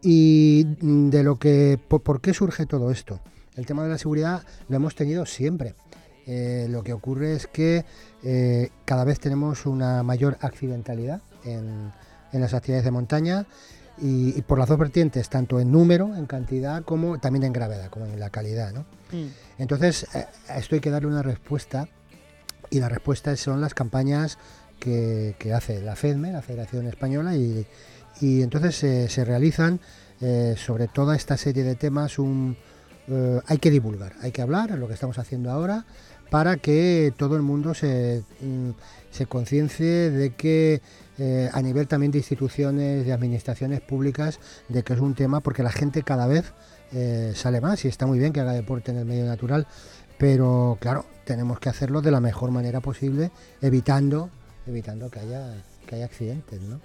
Y 0.00 0.64
de 0.80 1.24
lo 1.24 1.40
que, 1.40 1.76
po- 1.88 1.98
¿por, 1.98 2.20
qué 2.20 2.32
surge 2.32 2.66
todo 2.66 2.92
esto? 2.92 3.18
El 3.56 3.66
tema 3.66 3.82
de 3.82 3.88
la 3.90 3.98
seguridad 3.98 4.44
lo 4.68 4.76
hemos 4.76 4.94
tenido 4.94 5.26
siempre. 5.26 5.74
Eh, 6.26 6.68
lo 6.70 6.84
que 6.84 6.92
ocurre 6.92 7.34
es 7.34 7.48
que 7.48 7.84
cada 8.84 9.02
vez 9.02 9.18
tenemos 9.18 9.66
una 9.66 10.02
mayor 10.04 10.36
accidentalidad 10.40 11.20
en, 11.44 11.90
en 12.32 12.40
las 12.40 12.54
actividades 12.54 12.84
de 12.84 12.90
montaña 12.90 13.46
y, 14.00 14.38
y 14.38 14.42
por 14.42 14.58
las 14.58 14.68
dos 14.68 14.78
vertientes, 14.78 15.28
tanto 15.28 15.60
en 15.60 15.72
número, 15.72 16.14
en 16.14 16.26
cantidad, 16.26 16.82
como 16.84 17.18
también 17.18 17.44
en 17.44 17.52
gravedad, 17.52 17.90
como 17.90 18.06
en 18.06 18.18
la 18.20 18.30
calidad. 18.30 18.72
¿no? 18.72 18.84
Entonces, 19.58 20.06
eh, 20.14 20.26
a 20.48 20.58
esto 20.58 20.74
hay 20.74 20.80
que 20.80 20.90
darle 20.90 21.08
una 21.08 21.22
respuesta 21.22 21.88
y 22.70 22.80
la 22.80 22.88
respuesta 22.88 23.34
son 23.36 23.60
las 23.60 23.74
campañas 23.74 24.38
que, 24.78 25.34
que 25.38 25.52
hace 25.52 25.80
la 25.82 25.96
FEDME, 25.96 26.32
la 26.32 26.42
Federación 26.42 26.86
Española, 26.86 27.34
y, 27.34 27.66
y 28.20 28.42
entonces 28.42 28.82
eh, 28.84 29.08
se 29.08 29.24
realizan 29.24 29.80
eh, 30.20 30.54
sobre 30.56 30.88
toda 30.88 31.16
esta 31.16 31.36
serie 31.36 31.64
de 31.64 31.74
temas. 31.74 32.18
Un, 32.18 32.56
eh, 33.08 33.40
hay 33.46 33.58
que 33.58 33.70
divulgar, 33.70 34.14
hay 34.22 34.32
que 34.32 34.42
hablar, 34.42 34.70
lo 34.78 34.88
que 34.88 34.94
estamos 34.94 35.18
haciendo 35.18 35.50
ahora, 35.50 35.84
para 36.30 36.56
que 36.56 37.12
todo 37.16 37.36
el 37.36 37.42
mundo 37.42 37.74
se, 37.74 38.22
mm, 38.40 38.70
se 39.10 39.26
conciencie 39.26 40.10
de 40.10 40.34
que 40.34 40.80
eh, 41.18 41.50
a 41.52 41.62
nivel 41.62 41.88
también 41.88 42.12
de 42.12 42.18
instituciones, 42.18 43.04
de 43.04 43.12
administraciones 43.12 43.80
públicas, 43.80 44.38
de 44.68 44.82
que 44.82 44.92
es 44.92 45.00
un 45.00 45.14
tema, 45.14 45.40
porque 45.40 45.62
la 45.62 45.72
gente 45.72 46.02
cada 46.02 46.26
vez 46.26 46.52
eh, 46.92 47.32
sale 47.34 47.60
más 47.60 47.84
y 47.84 47.88
está 47.88 48.06
muy 48.06 48.18
bien 48.18 48.32
que 48.32 48.40
haga 48.40 48.52
deporte 48.52 48.92
en 48.92 48.98
el 48.98 49.04
medio 49.04 49.26
natural, 49.26 49.66
pero 50.16 50.78
claro, 50.80 51.06
tenemos 51.24 51.58
que 51.58 51.68
hacerlo 51.68 52.02
de 52.02 52.10
la 52.10 52.20
mejor 52.20 52.50
manera 52.50 52.80
posible, 52.80 53.30
evitando, 53.60 54.30
evitando 54.66 55.10
que 55.10 55.20
haya, 55.20 55.64
que 55.86 55.96
haya 55.96 56.04
accidentes. 56.04 56.60
¿no? 56.60 56.80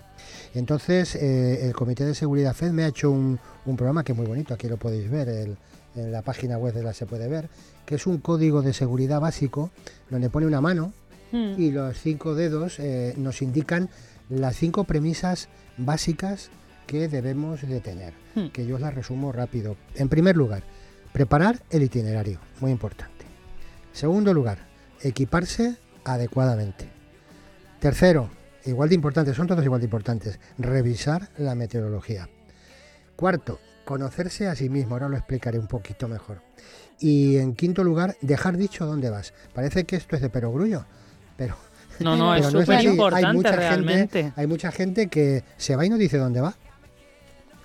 Entonces, 0.55 1.15
eh, 1.15 1.67
el 1.67 1.73
Comité 1.73 2.03
de 2.05 2.15
Seguridad 2.15 2.55
FED 2.55 2.71
me 2.71 2.85
ha 2.85 2.87
hecho 2.87 3.11
un, 3.11 3.39
un 3.65 3.75
programa 3.75 4.03
que 4.03 4.13
es 4.13 4.17
muy 4.17 4.27
bonito, 4.27 4.53
aquí 4.53 4.67
lo 4.67 4.77
podéis 4.77 5.09
ver, 5.11 5.55
en 5.95 6.11
la 6.11 6.23
página 6.23 6.57
web 6.57 6.73
de 6.73 6.81
la 6.81 6.93
se 6.93 7.05
puede 7.05 7.27
ver, 7.27 7.49
que 7.85 7.95
es 7.95 8.07
un 8.07 8.17
código 8.17 8.61
de 8.61 8.73
seguridad 8.73 9.21
básico 9.21 9.69
donde 10.09 10.29
pone 10.29 10.47
una 10.47 10.59
mano 10.59 10.91
Y 11.33 11.71
los 11.71 11.97
cinco 11.97 12.35
dedos 12.35 12.79
eh, 12.79 13.15
nos 13.17 13.41
indican 13.41 13.89
las 14.29 14.55
cinco 14.55 14.83
premisas 14.83 15.49
básicas 15.77 16.51
que 16.85 17.07
debemos 17.07 17.61
de 17.61 17.79
tener, 17.79 18.13
que 18.51 18.67
yo 18.67 18.77
las 18.77 18.93
resumo 18.93 19.31
rápido. 19.31 19.75
En 19.95 20.09
primer 20.09 20.37
lugar, 20.37 20.63
preparar 21.11 21.63
el 21.71 21.81
itinerario, 21.81 22.39
muy 22.59 22.69
importante. 22.69 23.25
Segundo 23.93 24.31
lugar, 24.31 24.59
equiparse 25.01 25.77
adecuadamente. 26.03 26.87
Tercero, 27.79 28.29
igual 28.65 28.89
de 28.89 28.95
importante, 28.95 29.33
son 29.33 29.47
todos 29.47 29.65
igual 29.65 29.81
de 29.81 29.85
importantes, 29.85 30.39
revisar 30.59 31.29
la 31.37 31.55
meteorología. 31.55 32.29
Cuarto, 33.15 33.59
conocerse 33.85 34.47
a 34.47 34.55
sí 34.55 34.69
mismo, 34.69 34.95
ahora 34.95 35.09
lo 35.09 35.17
explicaré 35.17 35.59
un 35.59 35.67
poquito 35.67 36.07
mejor. 36.07 36.41
Y 36.99 37.37
en 37.37 37.55
quinto 37.55 37.83
lugar, 37.83 38.17
dejar 38.21 38.55
dicho 38.55 38.85
dónde 38.85 39.09
vas. 39.09 39.33
Parece 39.53 39.83
que 39.83 39.95
esto 39.95 40.15
es 40.15 40.21
de 40.21 40.29
perogrullo, 40.29 40.85
pero 41.37 41.55
No, 41.99 42.15
no, 42.15 42.35
es 42.35 42.45
súper 42.47 42.83
importante 42.83 43.27
hay 43.27 43.33
mucha 43.35 43.51
realmente. 43.51 44.23
Gente, 44.23 44.33
hay 44.41 44.47
mucha 44.47 44.71
gente 44.71 45.07
que 45.07 45.43
se 45.57 45.75
va 45.75 45.85
y 45.85 45.89
no 45.89 45.97
dice 45.97 46.17
dónde 46.17 46.41
va. 46.41 46.53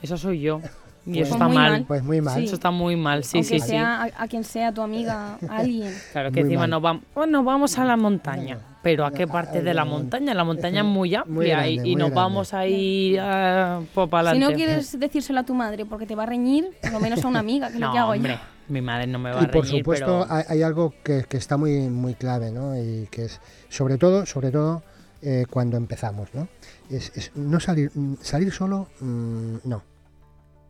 Eso 0.02 0.16
soy 0.16 0.40
yo. 0.40 0.60
Y 1.06 1.12
Pues 1.12 1.28
eso 1.28 1.36
está 1.36 1.46
muy 1.46 1.56
mal. 1.56 1.72
mal. 1.72 1.84
Pues 1.86 2.02
muy 2.02 2.20
mal. 2.20 2.44
Eso 2.44 2.54
está 2.56 2.70
muy 2.70 2.94
mal, 2.94 3.24
sí, 3.24 3.38
Aunque 3.38 3.48
sí, 3.48 3.60
sí. 3.60 3.68
sea 3.68 4.02
a, 4.02 4.24
a 4.24 4.28
quien 4.28 4.44
sea 4.44 4.72
tu 4.72 4.82
amiga, 4.82 5.38
a 5.48 5.56
alguien. 5.56 5.90
Claro 6.12 6.30
que 6.30 6.40
Muy 6.40 6.48
encima 6.50 6.60
mal. 6.62 6.70
nos 6.70 6.82
vamos, 6.82 7.02
bueno, 7.14 7.42
vamos 7.44 7.78
a 7.78 7.84
la 7.86 7.96
montaña. 7.96 8.58
Pero 8.82 9.06
¿a 9.06 9.10
qué 9.10 9.24
no, 9.24 9.32
parte 9.32 9.58
a- 9.58 9.62
de 9.62 9.72
la 9.72 9.86
montaña? 9.86 10.34
La 10.34 10.44
montaña 10.44 10.80
es 10.80 10.86
muy 10.86 11.14
amplia 11.14 11.32
Muy 11.34 11.46
grande, 11.48 11.70
y, 11.70 11.74
y 11.76 11.78
muy 11.80 11.94
nos 11.94 12.10
grande. 12.10 12.14
vamos 12.14 12.52
a 12.52 12.66
ir 12.66 13.18
uh, 13.22 13.86
pues, 13.94 14.08
para 14.10 14.32
Si 14.32 14.36
adelante. 14.36 14.40
no 14.40 14.54
quieres 14.54 15.00
decírselo 15.00 15.40
a 15.40 15.44
tu 15.44 15.54
madre 15.54 15.86
porque 15.86 16.04
te 16.04 16.14
va 16.14 16.24
a 16.24 16.26
reñir, 16.26 16.72
por 16.82 16.92
lo 16.92 17.00
menos 17.00 17.24
a 17.24 17.28
una 17.28 17.38
amiga, 17.38 17.68
que 17.68 17.74
es 17.74 17.80
lo 17.80 17.90
que 17.90 17.98
hago 17.98 18.12
hombre, 18.12 18.34
yo. 18.34 18.38
Mi 18.68 18.80
madre 18.80 19.06
no 19.06 19.18
me 19.18 19.30
va 19.30 19.42
Y 19.42 19.44
a 19.46 19.50
por 19.50 19.64
reñir, 19.64 19.80
supuesto 19.80 20.24
pero... 20.28 20.32
hay, 20.34 20.44
hay 20.48 20.62
algo 20.62 20.94
que, 21.02 21.24
que 21.28 21.36
está 21.36 21.56
muy 21.56 21.88
muy 21.88 22.14
clave, 22.14 22.50
¿no? 22.50 22.76
Y 22.78 23.08
que 23.10 23.24
es 23.26 23.40
sobre 23.68 23.98
todo, 23.98 24.26
sobre 24.26 24.50
todo 24.50 24.82
eh, 25.22 25.46
cuando 25.50 25.76
empezamos, 25.76 26.28
¿no? 26.34 26.48
Es, 26.90 27.10
es 27.16 27.32
no 27.34 27.58
salir 27.60 27.90
mm, 27.94 28.14
salir 28.22 28.52
solo, 28.52 28.88
mm, 29.00 29.56
no, 29.64 29.82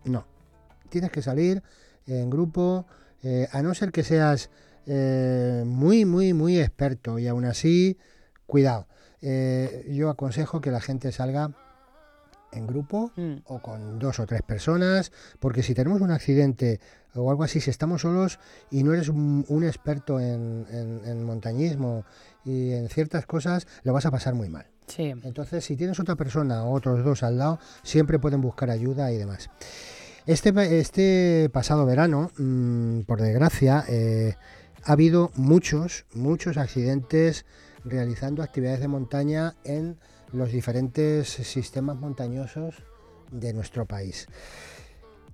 no. 0.05 0.27
Tienes 0.89 1.11
que 1.11 1.21
salir 1.23 1.63
en 2.07 2.31
grupo, 2.31 2.87
eh, 3.23 3.47
a 3.53 3.61
no 3.63 3.75
ser 3.75 3.93
que 3.93 4.03
seas 4.03 4.49
eh, 4.87 5.65
muy 5.67 6.05
muy 6.07 6.33
muy 6.33 6.59
experto 6.59 7.19
y 7.19 7.27
aún 7.29 7.45
así, 7.45 7.99
cuidado. 8.47 8.87
yo 9.89 10.09
aconsejo 10.11 10.61
que 10.61 10.71
la 10.71 10.81
gente 10.81 11.13
salga 11.13 11.51
en 12.53 12.67
grupo 12.67 13.13
Mm. 13.17 13.43
o 13.45 13.61
con 13.61 13.99
dos 13.99 14.21
o 14.21 14.27
tres 14.27 14.43
personas, 14.43 15.13
porque 15.41 15.63
si 15.63 15.75
tenemos 15.75 16.01
un 16.01 16.11
accidente 16.11 16.81
o 17.15 17.31
algo 17.31 17.43
así, 17.45 17.61
si 17.61 17.71
estamos 17.71 18.03
solos 18.03 18.39
y 18.71 18.83
no 18.83 18.93
eres 18.95 19.09
un, 19.09 19.45
un 19.49 19.65
experto 19.65 20.21
en, 20.21 20.67
en- 20.71 21.01
en 21.05 21.25
montañismo 21.25 22.05
y 22.45 22.73
en 22.73 22.89
ciertas 22.89 23.27
cosas, 23.27 23.67
lo 23.83 23.93
vas 23.93 24.07
a 24.07 24.11
pasar 24.11 24.35
muy 24.35 24.49
mal. 24.49 24.67
Sí. 24.87 25.13
Entonces, 25.23 25.65
si 25.65 25.77
tienes 25.77 26.01
otra 26.01 26.17
persona 26.17 26.65
o 26.65 26.73
otros 26.73 27.05
dos 27.05 27.23
al 27.23 27.39
lado, 27.39 27.59
siempre 27.83 28.19
pueden 28.19 28.41
buscar 28.41 28.71
ayuda 28.71 29.13
y 29.13 29.17
demás. 29.19 29.51
Este, 30.27 30.79
este 30.79 31.51
pasado 31.53 31.85
verano, 31.87 32.31
mm, 32.39 33.01
por 33.01 33.21
desgracia, 33.21 33.85
eh, 33.89 34.35
ha 34.85 34.93
habido 34.93 35.31
muchos, 35.35 36.07
muchos 36.15 36.57
accidentes 36.57 37.45
realizando 37.85 38.43
actividades 38.43 38.81
de 38.81 38.89
montaña 38.89 39.55
en 39.65 39.99
los 40.33 40.53
diferentes 40.53 41.29
sistemas 41.29 41.97
montañosos 41.97 42.83
de 43.31 43.53
nuestro 43.55 43.87
país. 43.87 44.27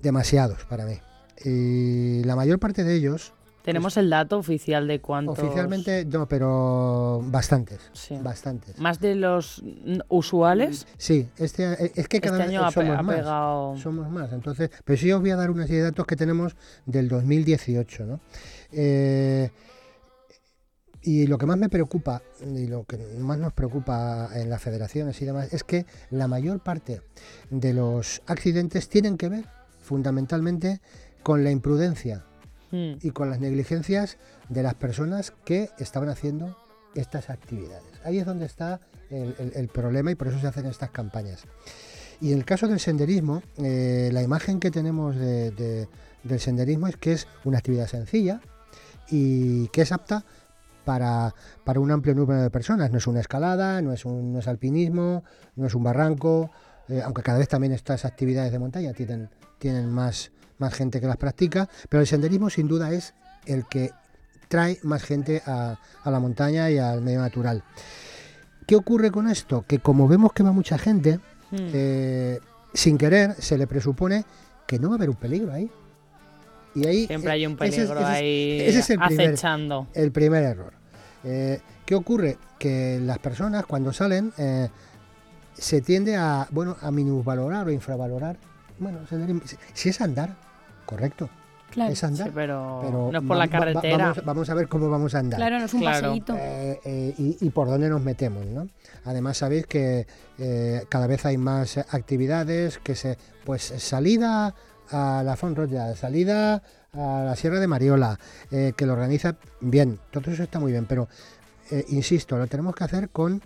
Demasiados 0.01 0.65
para 0.67 0.85
mí. 0.87 0.99
Y 1.45 2.23
la 2.25 2.37
mayor 2.37 2.59
parte 2.59 2.85
de 2.85 2.95
ellos, 2.95 3.33
Tenemos 3.63 3.97
el 3.97 4.11
dato 4.11 4.37
oficial 4.39 4.87
de 4.87 5.01
cuántos. 5.01 5.39
oficialmente, 5.39 6.05
no, 6.05 6.29
pero 6.29 7.23
bastantes. 7.25 7.81
Sí. 7.95 8.19
Bastantes. 8.23 8.79
Más 8.79 9.01
de 9.01 9.15
los 9.15 9.63
usuales. 10.09 10.87
Sí, 10.99 11.29
este, 11.39 11.73
eh, 11.83 11.93
es 11.95 12.07
que 12.09 12.21
cada 12.21 12.45
Este 12.45 12.57
año 12.57 12.71
somos 12.71 12.99
ha 12.99 13.03
más. 13.03 13.17
pegado. 13.17 13.77
Somos 13.79 14.11
más. 14.11 14.33
Entonces, 14.35 14.71
pero 14.85 14.99
sí 14.99 15.11
os 15.13 15.21
voy 15.23 15.31
a 15.31 15.37
dar 15.37 15.51
una 15.51 15.63
serie 15.67 15.79
de 15.79 15.85
datos 15.85 16.07
que 16.07 16.15
tenemos 16.17 16.57
del 16.85 17.09
2018, 17.09 18.05
¿no? 18.05 18.21
Eh, 18.71 19.51
y 21.01 21.27
lo 21.27 21.37
que 21.39 21.47
más 21.47 21.59
me 21.59 21.69
preocupa 21.69 22.23
y 22.43 22.67
lo 22.67 22.85
que 22.85 22.97
más 23.19 23.39
nos 23.39 23.53
preocupa 23.53 24.29
en 24.35 24.49
las 24.51 24.61
federaciones 24.63 25.21
y 25.21 25.25
demás 25.27 25.53
es 25.53 25.63
que 25.65 25.85
la 26.11 26.29
mayor 26.29 26.61
parte 26.61 27.03
de 27.51 27.73
los 27.75 28.23
accidentes 28.27 28.89
tienen 28.89 29.17
que 29.19 29.29
ver 29.29 29.45
fundamentalmente 29.81 30.81
con 31.25 31.43
la 31.43 31.51
imprudencia 31.51 32.25
Mm. 32.71 32.95
y 33.03 33.11
con 33.11 33.31
las 33.31 33.41
negligencias 33.41 34.17
de 34.49 34.63
las 34.63 34.75
personas 34.75 35.33
que 35.45 35.71
estaban 35.79 36.09
haciendo 36.09 36.57
estas 36.95 37.31
actividades. 37.31 37.85
Ahí 38.05 38.19
es 38.19 38.27
donde 38.27 38.47
está 38.47 38.81
el, 39.11 39.35
el- 39.39 39.53
el 39.55 39.69
problema 39.69 40.11
y 40.11 40.15
por 40.17 40.29
eso 40.29 40.39
se 40.41 40.47
hacen 40.47 40.67
estas 40.67 40.91
campañas. 40.91 41.45
Y 42.21 42.33
en 42.33 42.39
el 42.39 42.45
caso 42.45 42.67
del 42.69 42.79
senderismo, 42.81 43.43
eh, 43.59 44.11
la 44.13 44.23
imagen 44.23 44.61
que 44.61 44.71
tenemos 44.71 45.15
de- 45.17 45.51
de- 45.53 45.89
del 46.23 46.41
senderismo 46.41 46.87
es 46.89 46.97
que 46.97 47.13
es 47.13 47.27
una 47.45 47.59
actividad 47.59 47.87
sencilla 47.87 48.41
y 49.11 49.69
que 49.69 49.83
es 49.83 49.93
apta 49.93 50.25
para, 50.85 51.35
para 51.65 51.81
un 51.81 51.91
amplio 51.91 52.15
número 52.15 52.43
de 52.43 52.51
personas. 52.51 52.91
No 52.91 52.99
es 52.99 53.07
una 53.07 53.21
escalada, 53.21 53.81
no 53.83 53.93
es, 53.93 54.05
un, 54.05 54.33
no 54.33 54.39
es 54.41 54.49
alpinismo, 54.49 55.25
no 55.57 55.67
es 55.67 55.75
un 55.75 55.83
barranco, 55.83 56.51
eh, 56.89 57.01
aunque 57.05 57.23
cada 57.23 57.39
vez 57.39 57.49
también 57.49 57.73
estas 57.73 58.05
actividades 58.05 58.53
de 58.53 58.59
montaña 58.59 58.93
tienen, 58.93 59.29
tienen 59.59 59.91
más, 59.91 60.31
más 60.59 60.75
gente 60.75 61.01
que 61.01 61.07
las 61.07 61.17
practica, 61.17 61.69
pero 61.89 62.01
el 62.01 62.07
senderismo 62.07 62.51
sin 62.51 62.69
duda 62.69 62.93
es 62.93 63.15
el 63.47 63.67
que 63.67 63.91
trae 64.49 64.79
más 64.83 65.03
gente 65.03 65.43
a, 65.47 65.79
a 66.03 66.11
la 66.11 66.21
montaña 66.21 66.71
y 66.71 66.79
al 66.79 67.01
medio 67.01 67.21
natural. 67.21 67.63
¿Qué 68.67 68.77
ocurre 68.77 69.11
con 69.11 69.29
esto? 69.29 69.65
Que 69.67 69.79
como 69.79 70.09
vemos 70.09 70.33
que 70.33 70.43
va 70.43 70.53
mucha 70.53 70.79
gente, 70.79 71.21
Mm. 71.51 71.57
eh, 71.73 72.41
sin 72.73 72.97
querer 72.99 73.35
se 73.39 73.57
le 73.59 73.67
presupone 73.67 74.25
que 74.67 74.79
no 74.79 74.89
va 74.89 74.95
a 74.95 74.97
haber 74.97 75.11
un 75.11 75.17
peligro 75.17 75.53
ahí. 75.53 75.71
Y 76.75 76.87
ahí 76.87 77.07
Siempre 77.07 77.31
eh, 77.31 77.35
hay 77.35 77.47
un 77.47 77.57
peligro 77.57 77.83
ese 77.85 77.93
es- 77.95 78.01
ahí 78.09 78.61
ese 78.63 78.79
es 78.81 78.91
el 78.91 78.99
primer- 78.99 79.29
acechando. 79.29 79.87
el 79.95 80.11
primer 80.11 80.43
error. 80.43 80.73
Eh, 81.23 81.61
¿Qué 81.87 81.95
ocurre? 81.95 82.39
Que 82.59 82.99
las 83.01 83.19
personas 83.19 83.67
cuando 83.67 83.93
salen 83.93 84.33
eh, 84.39 84.69
se 85.55 85.81
tiende 85.81 86.17
a 86.17 86.47
bueno 86.51 86.77
a 86.81 86.91
minusvalorar 86.91 87.67
o 87.67 87.71
infravalorar. 87.71 88.37
Bueno, 88.79 88.99
si- 89.75 89.89
es 89.89 90.01
andar, 90.01 90.35
correcto, 90.85 91.29
Claro. 91.71 91.93
es 91.93 92.03
andar. 92.05 92.27
Sí, 92.29 92.33
pero, 92.35 92.81
pero 92.83 93.11
no 93.13 93.19
es 93.19 93.25
por 93.25 93.37
la 93.37 93.47
va- 93.47 93.53
va- 93.53 93.59
carretera. 93.59 93.97
vamos, 94.09 94.25
vamos 94.25 94.51
a 94.51 94.55
ver 94.55 94.69
cómo 94.69 94.91
vamos 94.91 95.15
a 95.15 95.21
andar. 95.21 95.39
Claro, 95.39 95.59
no 95.61 95.65
es 95.67 95.75
un 95.75 95.81
Claro. 95.81 96.09
paseíto. 96.09 96.37
Eh, 96.37 96.81
eh, 96.85 97.15
y, 97.19 97.37
y 97.41 97.51
por 97.51 97.69
dónde 97.69 97.89
nos 97.89 98.03
metemos, 98.03 98.45
¿no? 98.47 98.69
Además 99.05 99.39
sabéis 99.39 99.67
que 99.67 100.07
eh, 100.39 100.85
cada 100.89 101.07
vez 101.07 101.25
hay 101.25 101.37
más 101.39 101.79
actividades 101.79 102.79
que 102.79 102.95
se, 102.97 103.17
pues 103.45 103.63
salida 103.79 104.55
a 104.91 105.23
la 105.25 105.37
Font 105.37 105.57
Royal, 105.57 105.97
salida 105.97 106.63
a 106.93 107.23
la 107.25 107.37
Sierra 107.37 107.59
de 107.61 107.67
Mariola, 107.67 108.19
eh, 108.51 108.73
que 108.77 108.87
lo 108.87 108.93
organiza 108.93 109.37
bien, 109.61 109.99
todo 110.11 110.31
eso 110.31 110.43
está 110.43 110.61
muy 110.61 110.71
bien, 110.73 110.87
pero 110.87 111.09
eh, 111.71 111.85
insisto, 111.89 112.37
lo 112.37 112.47
tenemos 112.47 112.75
que 112.75 112.85
hacer 112.85 113.09
con 113.09 113.41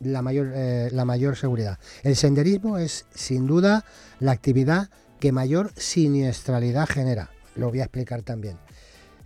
la 0.00 0.22
mayor, 0.22 0.52
eh, 0.54 0.88
la 0.92 1.04
mayor 1.04 1.36
seguridad. 1.36 1.78
El 2.02 2.16
senderismo 2.16 2.78
es 2.78 3.06
sin 3.14 3.46
duda 3.46 3.84
la 4.18 4.32
actividad 4.32 4.88
que 5.20 5.32
mayor 5.32 5.72
siniestralidad 5.76 6.88
genera. 6.88 7.30
Lo 7.54 7.68
voy 7.68 7.80
a 7.80 7.84
explicar 7.84 8.22
también. 8.22 8.58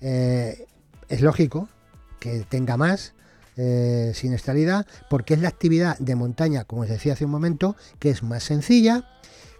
Eh, 0.01 0.67
es 1.09 1.21
lógico 1.21 1.69
que 2.19 2.45
tenga 2.49 2.77
más 2.77 3.15
eh, 3.57 4.13
siniestralidad 4.15 4.87
porque 5.09 5.35
es 5.35 5.41
la 5.41 5.49
actividad 5.49 5.97
de 5.99 6.17
montaña, 6.17 6.65
como 6.65 6.83
os 6.83 6.89
decía 6.89 7.13
hace 7.13 7.25
un 7.25 7.31
momento, 7.31 7.77
que 8.01 8.11
es 8.11 8.23
más 8.23 8.43
sencilla, 8.43 9.09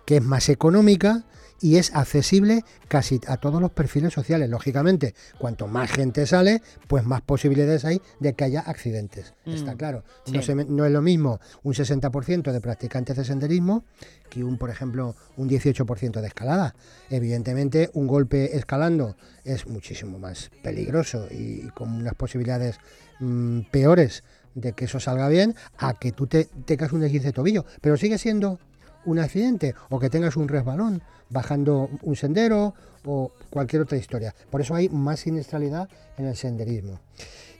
que 0.05 0.17
es 0.17 0.23
más 0.23 0.49
económica 0.49 1.25
y 1.61 1.77
es 1.77 1.95
accesible 1.95 2.65
casi 2.89 3.21
a 3.27 3.37
todos 3.37 3.61
los 3.61 3.71
perfiles 3.71 4.13
sociales. 4.13 4.49
Lógicamente, 4.51 5.15
cuanto 5.39 5.67
más 5.67 5.91
gente 5.91 6.27
sale, 6.27 6.63
pues 6.89 7.05
más 7.05 7.23
posibilidades 7.23 7.85
hay 7.85 8.01
de 8.21 8.35
que 8.35 8.45
haya 8.45 8.61
accidentes. 8.61 9.35
Está 9.47 9.75
Mm, 9.75 9.77
claro. 9.77 10.05
No, 10.33 10.43
se 10.43 10.53
es 10.53 10.69
lo 10.69 11.03
mismo 11.03 11.41
un 11.63 11.75
60% 11.75 12.53
de 12.53 12.61
practicantes 12.61 13.17
de 13.17 13.25
senderismo 13.25 13.85
que 14.29 14.45
un, 14.45 14.59
por 14.59 14.71
ejemplo, 14.71 15.15
un 15.37 15.49
18% 15.49 16.21
de 16.21 16.27
escalada. 16.27 16.75
Evidentemente, 17.11 17.91
un 17.95 18.07
golpe 18.07 18.57
escalando 18.57 19.17
es 19.45 19.67
muchísimo 19.67 20.19
más 20.19 20.51
peligroso 20.63 21.29
y 21.31 21.69
con 21.71 21.93
unas 21.93 22.15
posibilidades 22.15 22.79
mm, 23.21 23.61
peores 23.71 24.25
de 24.55 24.73
que 24.73 24.85
eso 24.85 25.01
salga 25.01 25.29
bien 25.29 25.55
a 25.79 25.95
que 25.95 26.13
tú 26.13 26.27
te 26.27 26.45
tengas 26.45 26.93
un 26.93 27.03
esguince 27.03 27.29
de 27.29 27.33
tobillo. 27.33 27.65
Pero 27.81 27.97
sigue 27.97 28.19
siendo 28.19 28.59
un 29.05 29.19
accidente 29.19 29.75
o 29.91 29.99
que 29.99 30.11
tengas 30.11 30.37
un 30.37 30.49
resbalón 30.49 31.03
bajando 31.31 31.91
un 32.03 32.17
sendero 32.17 32.75
o 33.05 33.33
cualquier 33.51 33.83
otra 33.83 33.99
historia. 33.99 34.35
Por 34.51 34.61
eso 34.61 34.75
hay 34.75 34.89
más 34.89 35.21
siniestralidad 35.21 35.89
en 36.17 36.27
el 36.27 36.37
senderismo. 36.37 37.01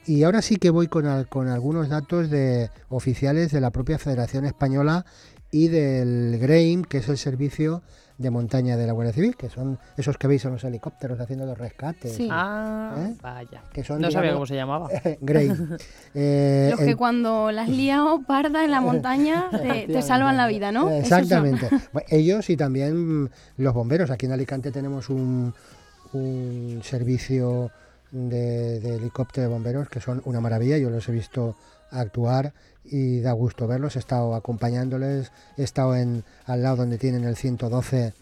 Y 0.05 0.23
ahora 0.23 0.41
sí 0.41 0.57
que 0.57 0.69
voy 0.69 0.87
con, 0.87 1.23
con 1.25 1.47
algunos 1.47 1.89
datos 1.89 2.29
de 2.29 2.69
oficiales 2.89 3.51
de 3.51 3.61
la 3.61 3.71
propia 3.71 3.97
Federación 3.97 4.45
Española 4.45 5.05
y 5.51 5.67
del 5.69 6.37
GREIM, 6.39 6.83
que 6.83 6.99
es 6.99 7.09
el 7.09 7.17
servicio 7.17 7.81
de 8.17 8.29
montaña 8.29 8.77
de 8.77 8.87
la 8.87 8.93
Guardia 8.93 9.11
Civil, 9.13 9.35
que 9.35 9.49
son 9.49 9.77
esos 9.97 10.17
que 10.17 10.27
veis 10.27 10.45
en 10.45 10.51
los 10.53 10.63
helicópteros 10.63 11.19
haciendo 11.19 11.45
los 11.45 11.57
rescates. 11.57 12.13
Sí. 12.13 12.29
Ah, 12.31 12.95
¿Eh? 12.97 13.15
vaya. 13.21 13.61
Que 13.73 13.83
son, 13.83 13.99
No 13.99 14.09
sabía 14.09 14.31
cómo 14.33 14.45
se 14.45 14.55
llamaba. 14.55 14.89
GREIM. 15.21 15.77
Eh, 16.13 16.69
Los 16.71 16.79
el- 16.79 16.85
que 16.87 16.95
cuando 16.95 17.51
las 17.51 17.67
has 17.69 17.75
liado 17.75 18.21
parda 18.25 18.63
en 18.63 18.71
la 18.71 18.79
montaña 18.89 19.49
te, 19.51 19.87
te 19.87 20.01
salvan 20.01 20.37
la 20.37 20.47
vida, 20.47 20.71
¿no? 20.71 20.89
Exactamente. 20.89 21.67
Ellos 22.09 22.49
y 22.49 22.55
también 22.55 23.29
los 23.57 23.73
bomberos. 23.73 24.09
Aquí 24.11 24.25
en 24.27 24.31
Alicante 24.31 24.71
tenemos 24.71 25.09
un, 25.09 25.53
un 26.13 26.79
servicio 26.83 27.71
de, 28.11 28.79
de 28.79 28.95
helicóptero 28.95 29.47
de 29.47 29.53
bomberos 29.53 29.89
que 29.89 29.99
son 29.99 30.21
una 30.25 30.39
maravilla. 30.39 30.77
Yo 30.77 30.89
los 30.89 31.07
he 31.09 31.11
visto 31.11 31.55
actuar 31.91 32.53
y 32.83 33.21
da 33.21 33.31
gusto 33.31 33.67
verlos. 33.67 33.95
He 33.95 33.99
estado 33.99 34.35
acompañándoles, 34.35 35.31
he 35.57 35.63
estado 35.63 35.95
en, 35.95 36.23
al 36.45 36.63
lado 36.63 36.77
donde 36.77 36.97
tienen 36.97 37.23
el 37.23 37.35
112 37.35 38.13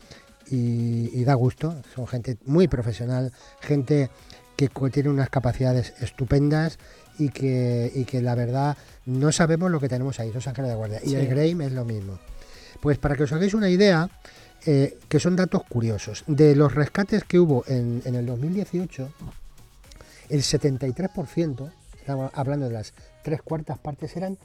y, 0.49 1.09
y 1.13 1.23
da 1.23 1.33
gusto. 1.33 1.75
Son 1.93 2.07
gente 2.07 2.37
muy 2.45 2.67
profesional, 2.67 3.31
gente 3.61 4.09
que 4.55 4.69
tiene 4.91 5.09
unas 5.09 5.29
capacidades 5.29 5.93
estupendas 5.99 6.77
y 7.17 7.29
que, 7.29 7.91
y 7.93 8.05
que 8.05 8.21
la 8.21 8.35
verdad 8.35 8.77
no 9.05 9.31
sabemos 9.31 9.71
lo 9.71 9.79
que 9.79 9.89
tenemos 9.89 10.19
ahí, 10.19 10.29
esos 10.29 10.47
ángeles 10.47 10.71
de 10.71 10.75
guardia. 10.75 10.99
Y 11.03 11.15
el 11.15 11.27
Greim 11.27 11.61
es 11.61 11.71
lo 11.71 11.85
mismo. 11.85 12.19
Pues 12.81 12.97
para 12.97 13.15
que 13.15 13.23
os 13.23 13.31
hagáis 13.31 13.53
una 13.53 13.69
idea, 13.69 14.09
eh, 14.65 14.97
que 15.09 15.19
son 15.19 15.35
datos 15.35 15.63
curiosos, 15.63 16.23
de 16.27 16.55
los 16.55 16.73
rescates 16.73 17.23
que 17.23 17.39
hubo 17.39 17.63
en, 17.67 18.01
en 18.05 18.15
el 18.15 18.25
2018, 18.25 19.09
el 20.29 20.41
73%, 20.41 21.71
estamos 21.99 22.31
hablando 22.33 22.67
de 22.67 22.73
las 22.73 22.93
tres 23.23 23.41
cuartas 23.41 23.79
partes, 23.79 24.15
eran 24.15 24.37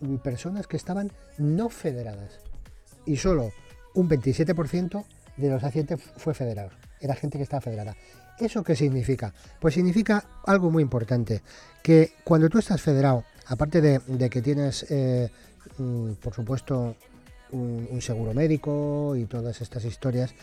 mm, 0.00 0.16
personas 0.16 0.66
que 0.66 0.76
estaban 0.76 1.12
no 1.38 1.68
federadas. 1.68 2.40
Y 3.04 3.16
solo 3.16 3.52
un 3.94 4.08
27% 4.08 5.04
de 5.36 5.50
los 5.50 5.62
accidentes 5.64 6.00
fue 6.16 6.34
federado. 6.34 6.70
Era 7.00 7.14
gente 7.14 7.38
que 7.38 7.44
estaba 7.44 7.60
federada. 7.60 7.96
¿Eso 8.38 8.62
qué 8.62 8.74
significa? 8.76 9.34
Pues 9.60 9.74
significa 9.74 10.24
algo 10.46 10.70
muy 10.70 10.82
importante, 10.82 11.42
que 11.82 12.12
cuando 12.24 12.48
tú 12.48 12.58
estás 12.58 12.80
federado, 12.80 13.24
aparte 13.46 13.80
de, 13.80 14.30
que 14.30 14.42
tienes, 14.42 14.86
eh, 14.90 15.30
mm, 15.78 16.12
por 16.14 16.34
supuesto, 16.34 16.96
un, 17.52 18.00
seguro 18.00 18.32
médico 18.32 19.14
y 19.16 19.26
todas 19.26 19.60
estas 19.60 19.84
historias, 19.84 20.34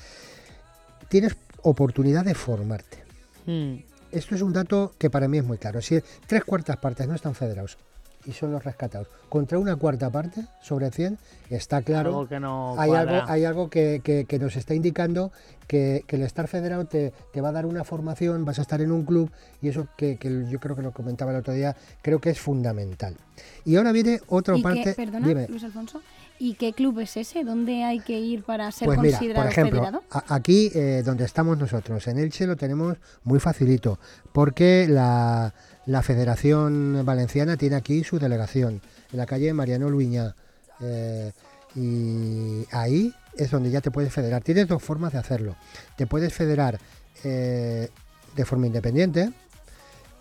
tienes 1.09 1.35
oportunidad 1.63 2.23
de 2.23 2.35
formarte. 2.35 3.03
Mm, 3.45 3.75
Esto 4.11 4.35
es 4.35 4.41
un 4.41 4.53
dato 4.53 4.91
que 4.97 5.09
para 5.09 5.27
mí 5.27 5.37
es 5.37 5.43
muy 5.45 5.57
claro. 5.57 5.81
Si 5.81 5.99
tres 6.27 6.43
cuartas 6.43 6.77
partes 6.77 7.07
no 7.07 7.15
están 7.15 7.35
federados 7.35 7.77
y 8.25 8.31
son 8.33 8.51
los 8.51 8.63
rescatados. 8.63 9.07
Contra 9.29 9.57
una 9.59 9.75
cuarta 9.77 10.09
parte 10.09 10.43
sobre 10.61 10.91
100 10.91 11.17
está 11.49 11.81
claro. 11.81 12.09
Algo 12.09 12.27
que 12.27 12.39
no 12.39 12.75
hay, 12.77 12.91
algo, 12.91 13.15
hay 13.27 13.45
algo 13.45 13.69
que, 13.69 14.01
que- 14.03 14.25
que 14.25 14.39
nos 14.39 14.55
está 14.57 14.73
indicando 14.75 15.31
que, 15.67 16.03
que 16.05 16.15
el 16.17 16.23
estar 16.23 16.47
federado 16.47 16.85
te, 16.85 17.13
te 17.31 17.39
va 17.41 17.49
a 17.49 17.51
dar 17.53 17.65
una 17.65 17.83
formación, 17.83 18.43
vas 18.43 18.59
a 18.59 18.63
estar 18.63 18.81
en 18.81 18.91
un 18.91 19.05
club 19.05 19.31
y 19.61 19.69
eso 19.69 19.87
que, 19.95 20.17
que 20.17 20.45
yo 20.49 20.59
creo 20.59 20.75
que 20.75 20.81
lo 20.81 20.91
comentaba 20.91 21.31
el 21.31 21.37
otro 21.37 21.53
día, 21.53 21.75
creo 22.01 22.19
que 22.19 22.31
es 22.31 22.39
fundamental. 22.39 23.15
Y 23.63 23.77
ahora 23.77 23.91
viene 23.93 24.19
otra 24.27 24.57
¿Y 24.57 24.61
parte. 24.63 24.93
perdona, 24.95 25.27
dime. 25.27 25.47
Luis 25.47 25.63
Alfonso, 25.63 26.01
¿y 26.39 26.53
qué 26.55 26.73
club 26.73 26.99
es 26.99 27.17
ese? 27.17 27.43
¿Dónde 27.43 27.83
hay 27.83 27.99
que 27.99 28.17
ir 28.19 28.43
para 28.43 28.71
ser 28.71 28.85
Pues 28.87 28.97
mira, 28.99 29.17
considerado 29.17 29.43
por 29.45 29.51
ejemplo, 29.51 29.79
federado? 29.81 30.03
a- 30.09 30.35
aquí 30.35 30.71
eh, 30.73 31.03
donde 31.05 31.25
estamos 31.25 31.57
nosotros, 31.57 32.07
en 32.07 32.17
Elche 32.17 32.47
lo 32.47 32.55
tenemos 32.55 32.97
muy 33.23 33.39
facilito, 33.39 33.99
porque 34.31 34.87
la, 34.89 35.53
la 35.85 36.01
Federación 36.01 37.01
Valenciana 37.05 37.57
tiene 37.57 37.75
aquí 37.75 38.03
su 38.03 38.17
delegación, 38.19 38.81
en 39.11 39.17
la 39.17 39.25
calle 39.25 39.53
Mariano 39.53 39.89
Luiña. 39.89 40.35
eh, 40.81 41.31
y 41.75 42.65
ahí 42.71 43.13
es 43.37 43.51
donde 43.51 43.69
ya 43.69 43.79
te 43.79 43.91
puedes 43.91 44.11
federar. 44.11 44.41
Tienes 44.41 44.67
dos 44.67 44.81
formas 44.81 45.13
de 45.13 45.19
hacerlo. 45.19 45.55
Te 45.97 46.07
puedes 46.07 46.33
federar 46.33 46.79
eh, 47.23 47.89
de 48.35 48.45
forma 48.45 48.65
independiente 48.65 49.31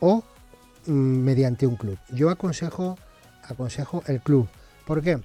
o 0.01 0.23
mm, 0.87 0.91
mediante 0.93 1.67
un 1.67 1.77
club. 1.77 1.99
Yo 2.11 2.29
aconsejo, 2.29 2.99
aconsejo 3.45 4.03
el 4.09 4.21
club. 4.21 4.47
¿Por 4.87 5.03
qué? 5.03 5.19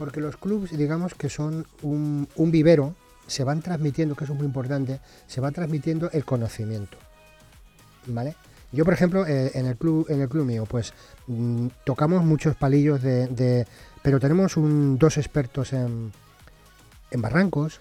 Porque 0.00 0.22
los 0.22 0.38
clubes, 0.38 0.70
digamos 0.70 1.12
que 1.14 1.28
son 1.28 1.66
un, 1.82 2.26
vivero, 2.50 2.94
se 3.26 3.44
van 3.44 3.60
transmitiendo, 3.60 4.14
que 4.14 4.24
eso 4.24 4.32
es 4.32 4.38
muy 4.38 4.46
importante, 4.46 4.98
se 5.26 5.42
va 5.42 5.50
transmitiendo 5.50 6.10
el 6.12 6.24
conocimiento. 6.24 6.96
¿Vale? 8.06 8.34
Yo, 8.72 8.86
por 8.86 8.94
ejemplo, 8.94 9.26
eh, 9.26 9.50
en 9.52 9.66
el 9.66 9.76
club, 9.76 10.06
en 10.08 10.22
el 10.22 10.28
club 10.30 10.46
mío, 10.46 10.64
pues 10.64 10.94
mm, 11.26 11.66
tocamos 11.84 12.24
muchos 12.24 12.56
palillos 12.56 13.02
de, 13.02 13.66
pero 14.02 14.18
tenemos 14.18 14.56
un, 14.56 14.96
dos 14.96 15.18
expertos 15.18 15.74
en, 15.74 16.12
en 17.10 17.20
barrancos, 17.20 17.78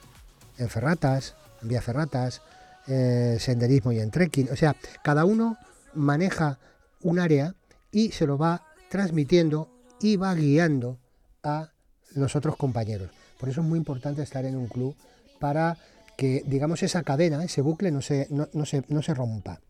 en 0.57 0.67
ferratas, 0.67 1.35
en 1.61 1.69
vía 1.69 1.81
ferratas, 1.81 2.41
eh, 2.87 3.37
senderismo 3.39 3.93
y 3.93 4.01
en 4.01 4.11
trekking. 4.11 4.49
O 4.51 4.57
sea, 4.57 4.75
cada 5.05 5.23
uno 5.23 5.55
maneja 5.93 6.59
un 7.01 7.17
área 7.17 7.55
y 7.93 8.11
se 8.11 8.27
lo 8.27 8.37
va 8.37 8.65
transmitiendo 8.89 9.69
y 10.01 10.17
va 10.17 10.35
guiando 10.35 10.97
a 11.43 11.69
los 12.15 12.35
otros 12.35 12.55
compañeros. 12.55 13.09
Por 13.39 13.49
eso 13.49 13.61
es 13.61 13.67
muy 13.67 13.77
importante 13.77 14.21
estar 14.21 14.45
en 14.45 14.55
un 14.55 14.67
club 14.67 14.95
para 15.39 15.77
que, 16.17 16.43
digamos, 16.45 16.83
esa 16.83 17.03
cadena, 17.03 17.43
ese 17.43 17.61
bucle 17.61 17.91
no 17.91 18.01
se, 18.01 18.27
no, 18.29 18.47
no 18.53 18.65
se, 18.65 18.83
no 18.89 19.01
se 19.01 19.13
rompa. 19.13 19.61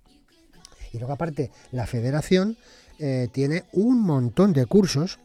Y 0.91 0.97
luego 0.97 1.13
aparte, 1.13 1.51
la 1.71 1.85
federación 1.85 2.57
eh, 2.97 3.29
tiene 3.31 3.65
un 3.73 4.01
montón 4.01 4.53
de 4.53 4.65
cursos, 4.65 5.19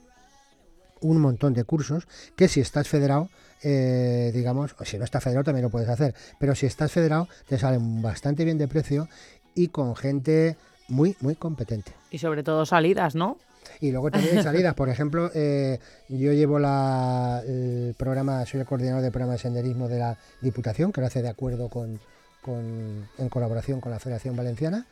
un 1.00 1.20
montón 1.20 1.55
de 1.55 1.64
cursos, 1.64 2.07
que 2.37 2.48
si 2.48 2.61
estás 2.61 2.88
federado, 2.88 3.31
eh, 3.62 4.31
digamos, 4.35 4.77
o 4.79 4.85
si 4.85 4.98
no 4.98 5.05
estás 5.05 5.24
federado 5.24 5.44
también 5.44 5.64
lo 5.64 5.70
puedes 5.70 5.88
hacer, 5.88 6.14
pero 6.38 6.55
si 6.55 6.66
estás 6.66 6.92
federado 6.92 7.29
te 7.48 7.59
salen 7.59 8.03
bastante 8.03 8.44
bien 8.44 8.59
de 8.59 8.68
precio 8.68 9.09
y 9.55 9.68
con 9.68 9.96
gente 9.96 10.57
muy, 10.88 11.16
muy 11.20 11.35
competente. 11.35 11.92
Y 12.11 12.18
sobre 12.18 12.42
todo 12.42 12.66
salidas, 12.66 13.14
¿no? 13.14 13.38
Y 13.81 13.90
luego 13.90 14.11
también 14.11 14.38
hay 14.38 14.42
salidas, 14.44 14.74
por 14.74 14.88
ejemplo, 14.88 15.31
eh, 15.35 15.79
yo 16.09 16.33
llevo 16.33 16.59
la, 16.59 17.42
el 17.46 17.94
programa, 17.96 18.44
soy 18.46 18.61
el 18.61 18.66
coordinador 18.66 19.03
del 19.03 19.11
programa 19.12 19.33
de 19.35 19.38
senderismo 19.38 19.88
de 19.88 19.98
la 19.98 20.16
Diputación, 20.40 20.92
que 20.92 21.00
lo 21.00 21.07
hace 21.07 21.22
de 21.22 21.29
acuerdo 21.29 21.68
con, 21.68 21.98
con- 22.42 23.09
en 23.18 23.29
colaboración 23.29 23.81
con 23.81 23.92
la 23.92 23.98
Federación 23.98 24.37
Valenciana. 24.37 24.87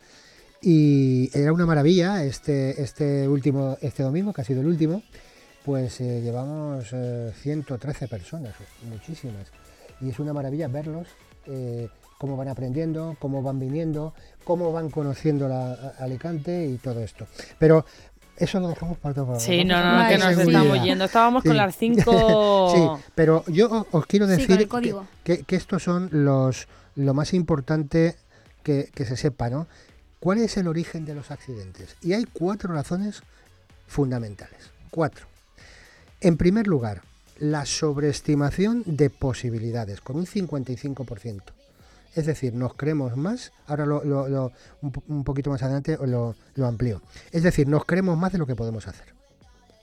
Y 0.61 1.31
era 1.37 1.53
una 1.53 1.67
maravilla 1.67 2.23
este, 2.25 2.81
este 2.83 3.27
último, 3.29 3.77
este 3.81 4.03
domingo, 4.03 4.33
que 4.33 4.43
ha 4.43 4.45
sido 4.45 4.61
el 4.61 4.67
último, 4.69 5.03
pues 5.65 6.01
eh, 6.01 6.21
llevamos 6.23 6.87
eh, 6.93 7.33
113 7.43 8.07
personas, 8.09 8.55
muchísimas. 8.89 9.49
Y 10.01 10.11
es 10.11 10.19
una 10.21 10.33
maravilla 10.33 10.69
verlos, 10.69 11.09
eh, 11.47 11.89
cómo 12.19 12.37
van 12.37 12.49
aprendiendo, 12.49 13.17
cómo 13.19 13.43
van 13.43 13.59
viniendo, 13.59 14.15
cómo 14.45 14.71
van 14.73 14.91
conociendo 14.91 15.49
la, 15.49 15.73
a- 15.73 15.89
Alicante 15.99 16.65
y 16.67 16.77
todo 16.79 17.01
esto. 17.01 17.27
Pero 17.59 17.85
eso 18.45 18.61
lo 18.61 18.69
dejamos 18.69 18.99
para 18.99 19.13
otro 19.13 19.25
programa. 19.25 19.41
Sí, 19.45 19.65
no, 19.65 19.83
no, 19.83 20.03
no, 20.03 20.09
que 20.09 20.19
nos 20.19 20.29
seguridad. 20.37 20.63
estamos 20.63 20.85
yendo. 20.85 21.05
Estábamos 21.05 21.43
con 21.45 21.57
las 21.57 21.77
cinco... 21.79 22.73
sí, 22.99 23.05
pero 23.15 23.45
yo 23.49 23.87
os 23.91 24.07
quiero 24.07 24.27
decir 24.27 24.69
que, 24.69 24.97
que- 25.25 25.43
que 25.45 25.57
estos 25.57 25.83
son 25.83 26.09
los 26.13 26.67
lo 26.97 27.15
más 27.15 27.33
importante 27.35 28.17
que, 28.63 28.91
que 28.95 29.05
se 29.07 29.17
sepa, 29.17 29.49
¿no? 29.51 29.67
¿Cuál 30.21 30.39
es 30.39 30.57
el 30.57 30.69
origen 30.69 31.05
de 31.05 31.15
los 31.15 31.31
accidentes? 31.31 31.97
Y 32.03 32.13
hay 32.13 32.25
cuatro 32.33 32.73
razones 32.75 33.23
fundamentales. 33.89 34.71
Cuatro. 34.91 35.27
En 36.21 36.37
primer 36.37 36.67
lugar, 36.67 37.03
la 37.39 37.67
sobreestimación 37.67 38.83
de 38.87 39.11
posibilidades, 39.11 40.01
con 40.01 40.17
un 40.17 40.27
55%. 40.27 41.41
Es 42.15 42.27
decir, 42.27 42.53
nos 42.55 42.75
creemos 42.75 43.17
más, 43.17 43.53
ahora 43.67 43.87
lo, 43.87 44.05
lo- 44.05 44.29
lo- 44.29 44.53
un, 44.83 44.93
po- 44.93 45.03
un 45.09 45.25
poquito 45.25 45.51
más 45.51 45.63
adelante 45.63 45.97
lo, 46.07 46.35
lo 46.55 46.67
amplío. 46.67 47.01
Es 47.31 47.43
decir, 47.43 47.67
nos 47.69 47.85
creemos 47.85 48.19
más 48.19 48.33
de 48.33 48.39
lo 48.39 48.47
que 48.47 48.55
podemos 48.55 48.87
hacer. 48.87 49.15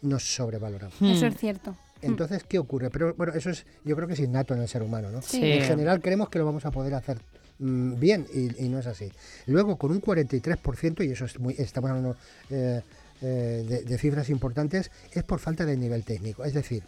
Nos 0.01 0.35
sobrevaloramos. 0.35 0.95
Eso 1.01 1.25
Hmm. 1.25 1.29
es 1.29 1.37
cierto. 1.37 1.75
Entonces, 2.01 2.43
¿qué 2.47 2.59
ocurre? 2.59 2.89
Pero 2.89 3.13
bueno, 3.15 3.33
eso 3.33 3.49
es, 3.49 3.65
yo 3.83 3.95
creo 3.95 4.07
que 4.07 4.13
es 4.13 4.19
innato 4.21 4.53
en 4.53 4.61
el 4.61 4.67
ser 4.69 4.81
humano, 4.83 5.09
¿no? 5.11 5.21
Sí. 5.21 5.43
En 5.43 5.63
general 5.65 6.01
creemos 6.01 6.29
que 6.29 6.39
lo 6.39 6.45
vamos 6.45 6.65
a 6.65 6.71
poder 6.71 6.93
hacer 6.93 7.19
mm, 7.59 7.99
bien 7.99 8.25
y, 8.33 8.63
y 8.65 8.69
no 8.69 8.79
es 8.79 8.87
así. 8.87 9.11
Luego, 9.47 9.75
con 9.77 9.91
un 9.91 10.01
43%, 10.01 11.05
y 11.05 11.11
eso 11.11 11.25
es 11.25 11.37
muy, 11.39 11.55
estamos 11.57 11.89
hablando 11.89 12.15
eh, 12.51 12.81
eh, 13.21 13.65
de, 13.67 13.81
de 13.83 13.97
cifras 13.97 14.29
importantes, 14.29 14.91
es 15.11 15.23
por 15.23 15.39
falta 15.39 15.65
de 15.65 15.75
nivel 15.75 16.05
técnico. 16.05 16.45
Es 16.45 16.53
decir, 16.53 16.83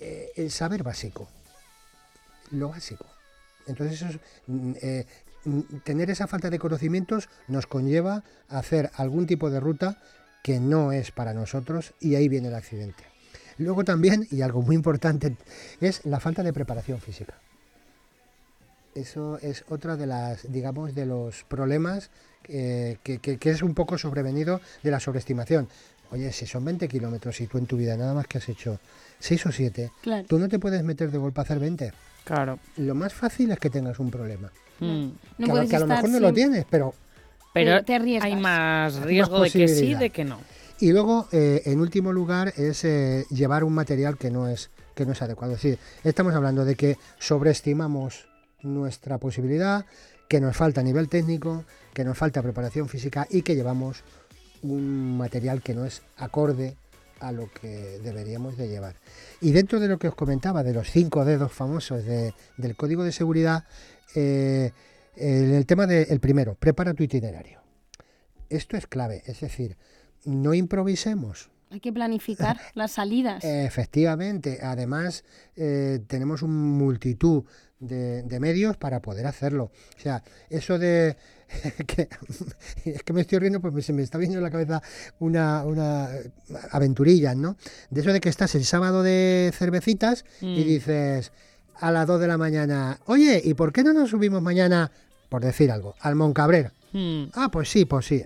eh, 0.00 0.30
el 0.36 0.50
saber 0.50 0.82
básico, 0.82 1.28
lo 2.50 2.70
básico. 2.70 3.06
Entonces, 3.66 4.00
eso 4.02 4.10
es, 4.10 4.18
mm, 4.46 4.72
eh, 4.82 5.06
mm, 5.44 5.60
tener 5.84 6.10
esa 6.10 6.26
falta 6.26 6.50
de 6.50 6.58
conocimientos 6.58 7.28
nos 7.48 7.66
conlleva 7.66 8.22
a 8.48 8.58
hacer 8.58 8.90
algún 8.94 9.26
tipo 9.26 9.50
de 9.50 9.60
ruta 9.60 10.00
que 10.42 10.60
no 10.60 10.92
es 10.92 11.10
para 11.10 11.34
nosotros 11.34 11.92
y 12.00 12.14
ahí 12.14 12.28
viene 12.28 12.48
el 12.48 12.54
accidente. 12.54 13.04
Luego 13.58 13.84
también, 13.84 14.26
y 14.30 14.42
algo 14.42 14.62
muy 14.62 14.76
importante, 14.76 15.34
es 15.80 16.04
la 16.04 16.20
falta 16.20 16.42
de 16.42 16.52
preparación 16.52 17.00
física. 17.00 17.34
Eso 18.94 19.38
es 19.42 19.64
otra 19.68 19.96
de 19.96 20.06
las, 20.06 20.50
digamos, 20.50 20.94
de 20.94 21.04
los 21.06 21.44
problemas 21.44 22.10
eh, 22.48 22.98
que, 23.02 23.18
que- 23.18 23.38
que 23.38 23.50
es 23.50 23.60
un 23.62 23.74
poco 23.74 23.98
sobrevenido 23.98 24.60
de 24.84 24.90
la 24.92 25.00
sobreestimación. 25.00 25.68
Oye, 26.12 26.32
si 26.32 26.46
son 26.46 26.64
20 26.64 26.86
kilómetros 26.86 27.40
y 27.40 27.48
tú 27.48 27.58
en 27.58 27.66
tu 27.66 27.76
vida 27.76 27.96
nada 27.96 28.14
más 28.14 28.28
que 28.28 28.38
has 28.38 28.48
hecho 28.48 28.78
6 29.18 29.46
o 29.46 29.52
7, 29.52 29.90
Claro. 30.02 30.24
tú 30.28 30.38
no 30.38 30.48
te 30.48 30.60
puedes 30.60 30.82
meter 30.84 31.10
de 31.10 31.18
golpe 31.18 31.40
a 31.40 31.42
hacer 31.42 31.58
20. 31.58 31.92
Claro. 32.26 32.58
Lo 32.76 32.94
más 32.94 33.14
fácil 33.14 33.50
es 33.52 33.58
que 33.58 33.70
tengas 33.70 33.98
un 33.98 34.10
problema. 34.10 34.50
Mm. 34.80 35.06
No 35.06 35.10
que, 35.38 35.44
a, 35.44 35.46
lo- 35.46 35.52
puedes 35.52 35.70
que 35.70 35.76
a 35.76 35.78
lo 35.78 35.84
estar 35.86 35.96
mejor 36.04 36.10
no 36.10 36.20
lo 36.20 36.32
tienes, 36.34 36.66
pero 36.68 36.92
Pero 37.54 37.82
te 37.84 37.94
arriesgas. 37.94 38.24
hay 38.24 38.36
más 38.36 38.94
Hay 38.96 39.00
más 39.00 39.06
riesgo 39.06 39.40
de 39.40 39.50
que 39.50 39.68
sí 39.68 39.94
de 39.94 40.10
que 40.10 40.24
no. 40.24 40.38
Y 40.80 40.92
luego, 40.92 41.26
eh, 41.32 41.62
en 41.64 41.80
último 41.80 42.12
lugar, 42.12 42.52
es 42.56 42.84
eh, 42.84 43.24
llevar 43.30 43.64
un 43.64 43.72
material 43.72 44.18
que 44.18 44.30
no 44.30 44.46
es 44.48 44.68
que 44.94 45.06
no 45.06 45.12
es 45.12 45.22
adecuado. 45.22 45.54
Es 45.54 45.62
decir, 45.62 45.78
estamos 46.04 46.34
hablando 46.34 46.64
de 46.66 46.74
que 46.74 46.98
sobreestimamos 47.18 48.26
nuestra 48.62 49.18
posibilidad, 49.18 49.86
que 50.28 50.40
nos 50.40 50.56
falta 50.56 50.82
nivel 50.82 51.08
técnico, 51.08 51.64
que 51.94 52.02
nos 52.04 52.18
falta 52.18 52.42
preparación 52.42 52.88
física 52.88 53.26
y 53.30 53.42
que 53.42 53.54
llevamos 53.54 54.02
un 54.62 55.16
material 55.16 55.62
que 55.62 55.74
no 55.74 55.84
es 55.84 56.02
acorde 56.16 56.76
a 57.20 57.32
lo 57.32 57.50
que 57.52 57.98
deberíamos 58.02 58.56
de 58.56 58.68
llevar. 58.68 58.94
Y 59.40 59.52
dentro 59.52 59.80
de 59.80 59.88
lo 59.88 59.98
que 59.98 60.08
os 60.08 60.14
comentaba, 60.14 60.62
de 60.62 60.72
los 60.74 60.90
cinco 60.90 61.24
dedos 61.24 61.52
famosos 61.52 62.04
de- 62.04 62.34
del 62.56 62.76
código 62.76 63.04
de 63.04 63.12
seguridad, 63.12 63.64
eh, 64.14 64.72
el, 65.16 65.52
el 65.52 65.66
tema 65.66 65.86
del 65.86 66.20
primero, 66.20 66.54
prepara 66.54 66.94
tu 66.94 67.02
itinerario. 67.02 67.60
Esto 68.48 68.76
es 68.76 68.86
clave, 68.86 69.22
es 69.26 69.40
decir, 69.40 69.76
no 70.24 70.54
improvisemos. 70.54 71.50
Hay 71.70 71.80
que 71.80 71.92
planificar 71.92 72.60
las 72.74 72.92
salidas. 72.92 73.42
Efectivamente, 73.44 74.60
además 74.62 75.24
eh, 75.56 76.00
tenemos 76.06 76.42
un 76.42 76.54
multitud 76.78 77.44
de, 77.80 78.22
de 78.22 78.40
medios 78.40 78.76
para 78.76 79.00
poder 79.00 79.26
hacerlo. 79.26 79.72
O 79.96 80.00
sea, 80.00 80.22
eso 80.50 80.78
de... 80.78 81.16
que, 81.86 82.08
es 82.84 83.02
que 83.02 83.12
me 83.12 83.20
estoy 83.20 83.38
riendo 83.38 83.60
porque 83.60 83.82
se 83.82 83.92
me 83.92 84.02
está 84.02 84.18
viendo 84.18 84.38
en 84.38 84.42
la 84.44 84.50
cabeza 84.50 84.82
una, 85.18 85.64
una 85.64 86.08
aventurilla, 86.72 87.34
¿no? 87.34 87.56
De 87.90 88.00
eso 88.00 88.12
de 88.12 88.20
que 88.20 88.28
estás 88.28 88.54
el 88.54 88.64
sábado 88.64 89.02
de 89.02 89.52
cervecitas 89.54 90.24
y 90.40 90.46
Mm. 90.46 90.54
dices 90.64 91.32
a 91.78 91.90
las 91.92 92.06
2 92.06 92.20
de 92.20 92.26
la 92.26 92.38
mañana, 92.38 92.98
oye, 93.06 93.40
¿y 93.44 93.54
por 93.54 93.72
qué 93.72 93.82
no 93.84 93.92
nos 93.92 94.10
subimos 94.10 94.42
mañana, 94.42 94.90
por 95.28 95.42
decir 95.44 95.70
algo, 95.70 95.94
al 96.00 96.14
Moncabrera? 96.16 96.72
Mm. 96.92 97.24
Ah, 97.34 97.48
pues 97.50 97.68
sí, 97.68 97.84
pues 97.84 98.06
sí. 98.06 98.24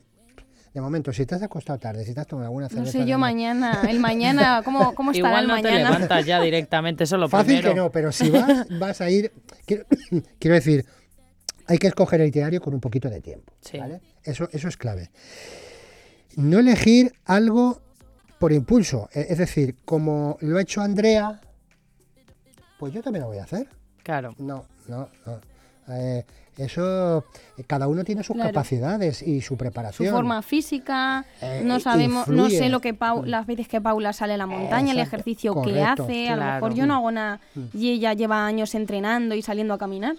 De 0.73 0.81
momento, 0.81 1.13
si 1.13 1.27
te 1.27 1.35
has 1.35 1.43
acostado 1.43 1.81
tarde, 1.81 2.05
si 2.05 2.15
te 2.15 2.21
has 2.21 2.29
tomado 2.29 2.47
alguna 2.47 2.67
no 2.67 2.71
cerveza... 2.71 2.93
sé 2.93 2.99
de 3.01 3.07
yo 3.07 3.19
ma- 3.19 3.27
mañana, 3.27 3.83
el 3.91 3.99
mañana, 3.99 4.63
¿cómo, 4.65 4.95
cómo 4.95 5.11
estará 5.11 5.41
Igual 5.41 5.43
el 5.43 5.49
no 5.49 5.57
te 5.57 5.63
mañana? 5.65 5.91
levantas 5.91 6.25
ya 6.25 6.41
directamente, 6.41 7.03
eso 7.05 7.17
es 7.17 7.21
lo 7.21 7.29
Fácil 7.29 7.55
primero. 7.57 7.71
que 7.71 7.75
no, 7.81 7.91
pero 7.91 8.13
si 8.13 8.31
vas, 8.31 8.67
vas 8.79 9.01
a 9.01 9.11
ir. 9.11 9.33
Quiero, 9.67 9.85
quiero 10.39 10.55
decir, 10.55 10.87
hay 11.71 11.79
que 11.79 11.87
escoger 11.87 12.21
el 12.21 12.29
itinerario 12.29 12.61
con 12.61 12.75
un 12.75 12.81
poquito 12.81 13.09
de 13.09 13.21
tiempo. 13.21 13.53
Sí. 13.61 13.79
¿vale? 13.79 14.01
Eso, 14.25 14.49
eso 14.53 14.69
es 14.69 14.77
clave. 14.77 15.11
No 16.37 16.59
elegir 16.59 17.13
algo 17.25 17.81
por 18.39 18.53
impulso. 18.53 19.09
Eh, 19.15 19.27
Es 19.31 19.39
decir, 19.39 19.77
como 19.85 20.37
lo 20.41 20.59
ha 20.59 20.63
hecho 20.63 20.81
Andrea, 20.81 21.41
pues 22.79 22.93
yo 22.93 23.03
también 23.03 23.23
lo 23.23 23.29
voy 23.29 23.39
a 23.39 23.45
hacer. 23.45 23.69
Claro. 24.03 24.35
No, 24.39 24.65
no, 24.89 25.09
no. 25.27 25.41
Eh, 25.93 26.25
eso, 26.57 27.25
eh, 27.57 27.65
cada 27.67 27.89
uno 27.89 28.05
tiene 28.05 28.23
sus 28.23 28.35
Claro. 28.35 28.51
capacidades 28.51 29.23
y 29.23 29.41
su 29.41 29.49
Su 29.49 29.57
preparación. 29.57 30.13
forma 30.15 30.41
física, 30.43 31.25
Eh, 31.41 31.63
no 31.65 31.81
sabemos, 31.81 32.29
no 32.29 32.49
sé 32.51 32.69
lo 32.69 32.81
que 32.81 32.95
Pau- 32.95 33.25
las 33.25 33.47
veces 33.47 33.67
que 33.69 33.81
Paula 33.81 34.13
sale 34.13 34.35
a 34.35 34.37
la 34.37 34.47
montaña, 34.47 34.93
el 34.93 34.99
ejercicio 35.01 35.61
que 35.63 35.83
hace, 35.83 36.29
a 36.29 36.37
lo 36.37 36.43
Claro. 36.43 36.55
mejor 36.55 36.75
yo 36.75 36.87
no 36.87 36.95
hago 36.97 37.11
nada 37.11 37.41
Mm. 37.55 37.61
y 37.75 37.91
ella 37.91 38.13
lleva 38.15 38.47
años 38.47 38.75
entrenando 38.75 39.35
y 39.35 39.43
saliendo 39.43 39.75
a 39.75 39.79
caminar. 39.79 40.17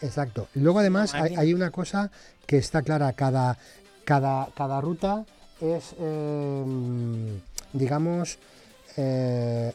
Exacto. 0.00 0.48
Luego 0.54 0.78
además 0.80 1.14
hay, 1.14 1.52
una 1.54 1.70
cosa 1.70 2.10
que 2.46 2.58
está 2.58 2.82
clara, 2.82 3.12
cada, 3.12 3.58
cada, 4.04 4.48
cada 4.56 4.80
ruta 4.80 5.24
es, 5.60 5.94
eh, 5.98 7.38
digamos, 7.72 8.38
eh, 8.96 9.72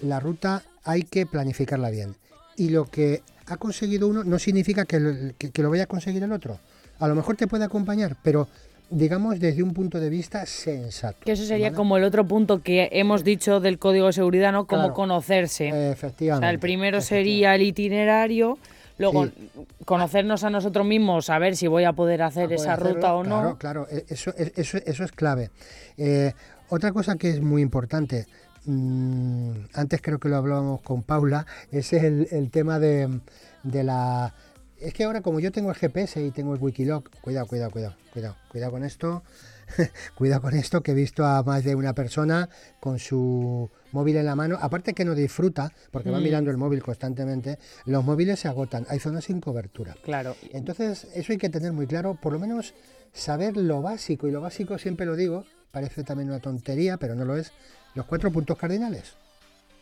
la 0.00 0.20
ruta 0.20 0.62
hay 0.84 1.02
que 1.02 1.26
planificarla 1.26 1.90
bien. 1.90 2.14
Y 2.56 2.70
lo 2.70 2.86
que 2.86 3.22
ha 3.46 3.56
conseguido 3.56 4.08
uno 4.08 4.24
no 4.24 4.38
significa 4.38 4.84
que, 4.84 5.00
lo- 5.00 5.34
que- 5.38 5.50
que 5.50 5.62
lo 5.62 5.70
vaya 5.70 5.84
a 5.84 5.86
conseguir 5.86 6.22
el 6.22 6.32
otro. 6.32 6.58
A 6.98 7.08
lo 7.08 7.14
mejor 7.14 7.36
te 7.36 7.46
puede 7.46 7.64
acompañar, 7.64 8.16
pero 8.22 8.48
digamos 8.88 9.40
desde 9.40 9.62
un 9.62 9.74
punto 9.74 9.98
de 10.00 10.08
vista 10.08 10.46
sensato. 10.46 11.18
Que 11.24 11.32
eso 11.32 11.44
sería 11.44 11.66
¿vale? 11.66 11.76
como 11.76 11.96
el 11.96 12.04
otro 12.04 12.24
punto 12.26 12.62
que 12.62 12.88
hemos 12.92 13.24
dicho 13.24 13.58
del 13.60 13.78
código 13.78 14.06
de 14.06 14.12
seguridad, 14.12 14.52
¿no? 14.52 14.66
Como 14.66 14.82
Claro. 14.82 14.94
conocerse. 14.94 15.72
O 15.72 15.92
Efectivamente. 15.92 16.44
sea, 16.44 16.50
el 16.50 16.58
primero 16.60 16.98
efectivamente. 16.98 17.30
sería 17.30 17.54
el 17.56 17.62
itinerario, 17.62 18.58
luego 18.98 19.26
Sí. 19.26 19.50
conocernos 19.84 20.44
a 20.44 20.50
nosotros 20.50 20.86
mismos, 20.86 21.26
saber 21.26 21.56
si 21.56 21.66
voy 21.66 21.84
a 21.84 21.92
poder 21.92 22.22
hacer 22.22 22.44
a 22.44 22.46
poder 22.46 22.58
esa 22.60 22.72
hacerlo, 22.74 22.94
ruta 22.94 23.14
o 23.14 23.24
no. 23.24 23.28
Claro, 23.58 23.58
claro, 23.58 23.86
e- 23.90 24.04
eso, 24.08 24.32
e- 24.36 24.52
eso, 24.56 24.78
eso 24.84 25.04
es 25.04 25.12
clave. 25.12 25.50
Eh, 25.96 26.32
otra 26.68 26.92
cosa 26.92 27.16
que 27.16 27.30
es 27.30 27.40
muy 27.40 27.62
importante, 27.62 28.26
mm, 28.64 29.50
antes 29.74 30.00
creo 30.02 30.18
que 30.18 30.28
lo 30.28 30.36
hablábamos 30.36 30.80
con 30.82 31.02
Paula, 31.02 31.46
es 31.70 31.92
el, 31.92 32.28
el 32.30 32.50
tema 32.50 32.78
de, 32.78 33.20
de 33.62 33.84
la... 33.84 34.34
Es 34.78 34.92
que 34.92 35.04
ahora 35.04 35.22
como 35.22 35.40
yo 35.40 35.52
tengo 35.52 35.70
el 35.70 35.76
GPS 35.76 36.22
y 36.22 36.30
tengo 36.30 36.54
el 36.54 36.60
Wikiloc, 36.60 37.08
cuidado, 37.20 37.46
cuidado, 37.46 37.70
cuidado, 37.70 37.94
cuidado, 38.12 38.36
cuidado 38.50 38.72
con 38.72 38.84
esto, 38.84 39.22
cuidado 40.14 40.42
con 40.42 40.54
esto 40.54 40.82
que 40.82 40.92
he 40.92 40.94
visto 40.94 41.24
a 41.24 41.42
más 41.42 41.64
de 41.64 41.74
una 41.74 41.94
persona 41.94 42.48
con 42.80 42.98
su 42.98 43.70
móvil 43.92 44.16
en 44.16 44.26
la 44.26 44.36
mano, 44.36 44.58
aparte 44.60 44.94
que 44.94 45.04
no 45.04 45.14
disfruta, 45.14 45.72
porque 45.90 46.10
va 46.10 46.18
Mm. 46.20 46.22
mirando 46.22 46.50
el 46.50 46.56
móvil 46.56 46.82
constantemente, 46.82 47.58
los 47.86 48.04
móviles 48.04 48.40
se 48.40 48.48
agotan, 48.48 48.86
hay 48.88 48.98
zonas 48.98 49.24
sin 49.24 49.40
cobertura. 49.40 49.94
Claro. 50.02 50.36
Entonces, 50.52 51.06
eso 51.14 51.32
hay 51.32 51.38
que 51.38 51.48
tener 51.48 51.72
muy 51.72 51.86
claro, 51.86 52.14
por 52.20 52.32
lo 52.32 52.38
menos 52.38 52.74
saber 53.12 53.56
lo 53.56 53.82
básico, 53.82 54.28
y 54.28 54.30
lo 54.30 54.40
básico 54.40 54.78
siempre 54.78 55.06
lo 55.06 55.16
digo, 55.16 55.44
parece 55.70 56.04
también 56.04 56.28
una 56.30 56.40
tontería, 56.40 56.96
pero 56.96 57.14
no 57.14 57.24
lo 57.24 57.36
es, 57.36 57.52
los 57.94 58.06
cuatro 58.06 58.30
puntos 58.30 58.58
cardinales, 58.58 59.14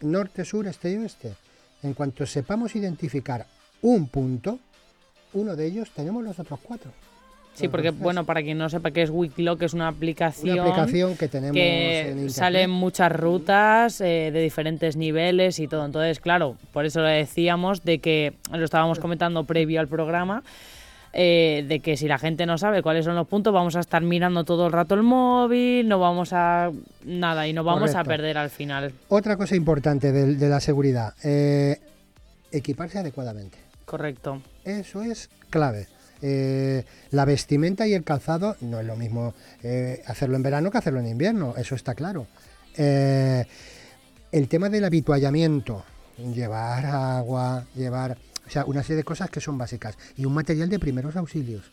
norte, 0.00 0.44
sur, 0.44 0.66
este 0.66 0.92
y 0.92 0.96
oeste. 0.96 1.34
En 1.82 1.94
cuanto 1.94 2.24
sepamos 2.26 2.74
identificar 2.76 3.46
un 3.82 4.08
punto, 4.08 4.58
uno 5.34 5.56
de 5.56 5.66
ellos 5.66 5.90
tenemos 5.94 6.22
los 6.22 6.38
otros 6.38 6.60
cuatro. 6.62 6.92
Sí, 7.54 7.68
porque, 7.68 7.90
bueno, 7.90 8.24
para 8.24 8.42
quien 8.42 8.58
no 8.58 8.68
sepa 8.68 8.90
qué 8.90 9.02
es 9.02 9.10
Wikiloc, 9.10 9.62
es 9.62 9.74
una 9.74 9.86
aplicación, 9.86 10.58
una 10.58 10.70
aplicación 10.70 11.16
que 11.16 11.28
tenemos 11.28 11.56
en 11.56 12.24
que 12.24 12.30
salen 12.30 12.68
muchas 12.68 13.12
rutas 13.12 14.00
eh, 14.00 14.30
de 14.32 14.42
diferentes 14.42 14.96
niveles 14.96 15.60
y 15.60 15.68
todo. 15.68 15.86
Entonces, 15.86 16.18
claro, 16.18 16.56
por 16.72 16.84
eso 16.84 17.00
le 17.00 17.10
decíamos 17.10 17.84
de 17.84 18.00
que, 18.00 18.34
lo 18.52 18.64
estábamos 18.64 18.98
comentando 18.98 19.44
previo 19.44 19.78
al 19.78 19.86
programa, 19.86 20.42
eh, 21.12 21.64
de 21.68 21.78
que 21.78 21.96
si 21.96 22.08
la 22.08 22.18
gente 22.18 22.44
no 22.44 22.58
sabe 22.58 22.82
cuáles 22.82 23.04
son 23.04 23.14
los 23.14 23.28
puntos, 23.28 23.54
vamos 23.54 23.76
a 23.76 23.80
estar 23.80 24.02
mirando 24.02 24.42
todo 24.42 24.66
el 24.66 24.72
rato 24.72 24.96
el 24.96 25.04
móvil, 25.04 25.86
no 25.86 26.00
vamos 26.00 26.32
a 26.32 26.72
nada 27.04 27.46
y 27.46 27.52
nos 27.52 27.64
vamos 27.64 27.94
a 27.94 28.02
perder 28.02 28.36
al 28.36 28.50
final. 28.50 28.92
Otra 29.08 29.36
cosa 29.36 29.54
importante 29.54 30.10
de, 30.10 30.34
de 30.34 30.48
la 30.48 30.58
seguridad, 30.58 31.14
eh, 31.22 31.78
equiparse 32.50 32.98
adecuadamente. 32.98 33.58
Correcto. 33.84 34.42
Eso 34.64 35.02
es 35.02 35.30
clave. 35.50 35.86
Eh, 36.26 36.86
la 37.10 37.26
vestimenta 37.26 37.86
y 37.86 37.92
el 37.92 38.02
calzado 38.02 38.56
no 38.62 38.80
es 38.80 38.86
lo 38.86 38.96
mismo 38.96 39.34
eh, 39.62 40.02
hacerlo 40.06 40.36
en 40.36 40.42
verano 40.42 40.70
que 40.70 40.78
hacerlo 40.78 41.00
en 41.00 41.08
invierno, 41.08 41.52
eso 41.58 41.74
está 41.74 41.94
claro. 41.94 42.26
Eh, 42.78 43.44
el 44.32 44.48
tema 44.48 44.70
del 44.70 44.86
habituallamiento, 44.86 45.84
llevar 46.16 46.86
agua, 46.86 47.66
llevar, 47.74 48.16
o 48.46 48.50
sea, 48.50 48.64
una 48.64 48.82
serie 48.82 48.96
de 48.96 49.04
cosas 49.04 49.28
que 49.28 49.42
son 49.42 49.58
básicas 49.58 49.98
y 50.16 50.24
un 50.24 50.32
material 50.32 50.70
de 50.70 50.78
primeros 50.78 51.14
auxilios. 51.14 51.70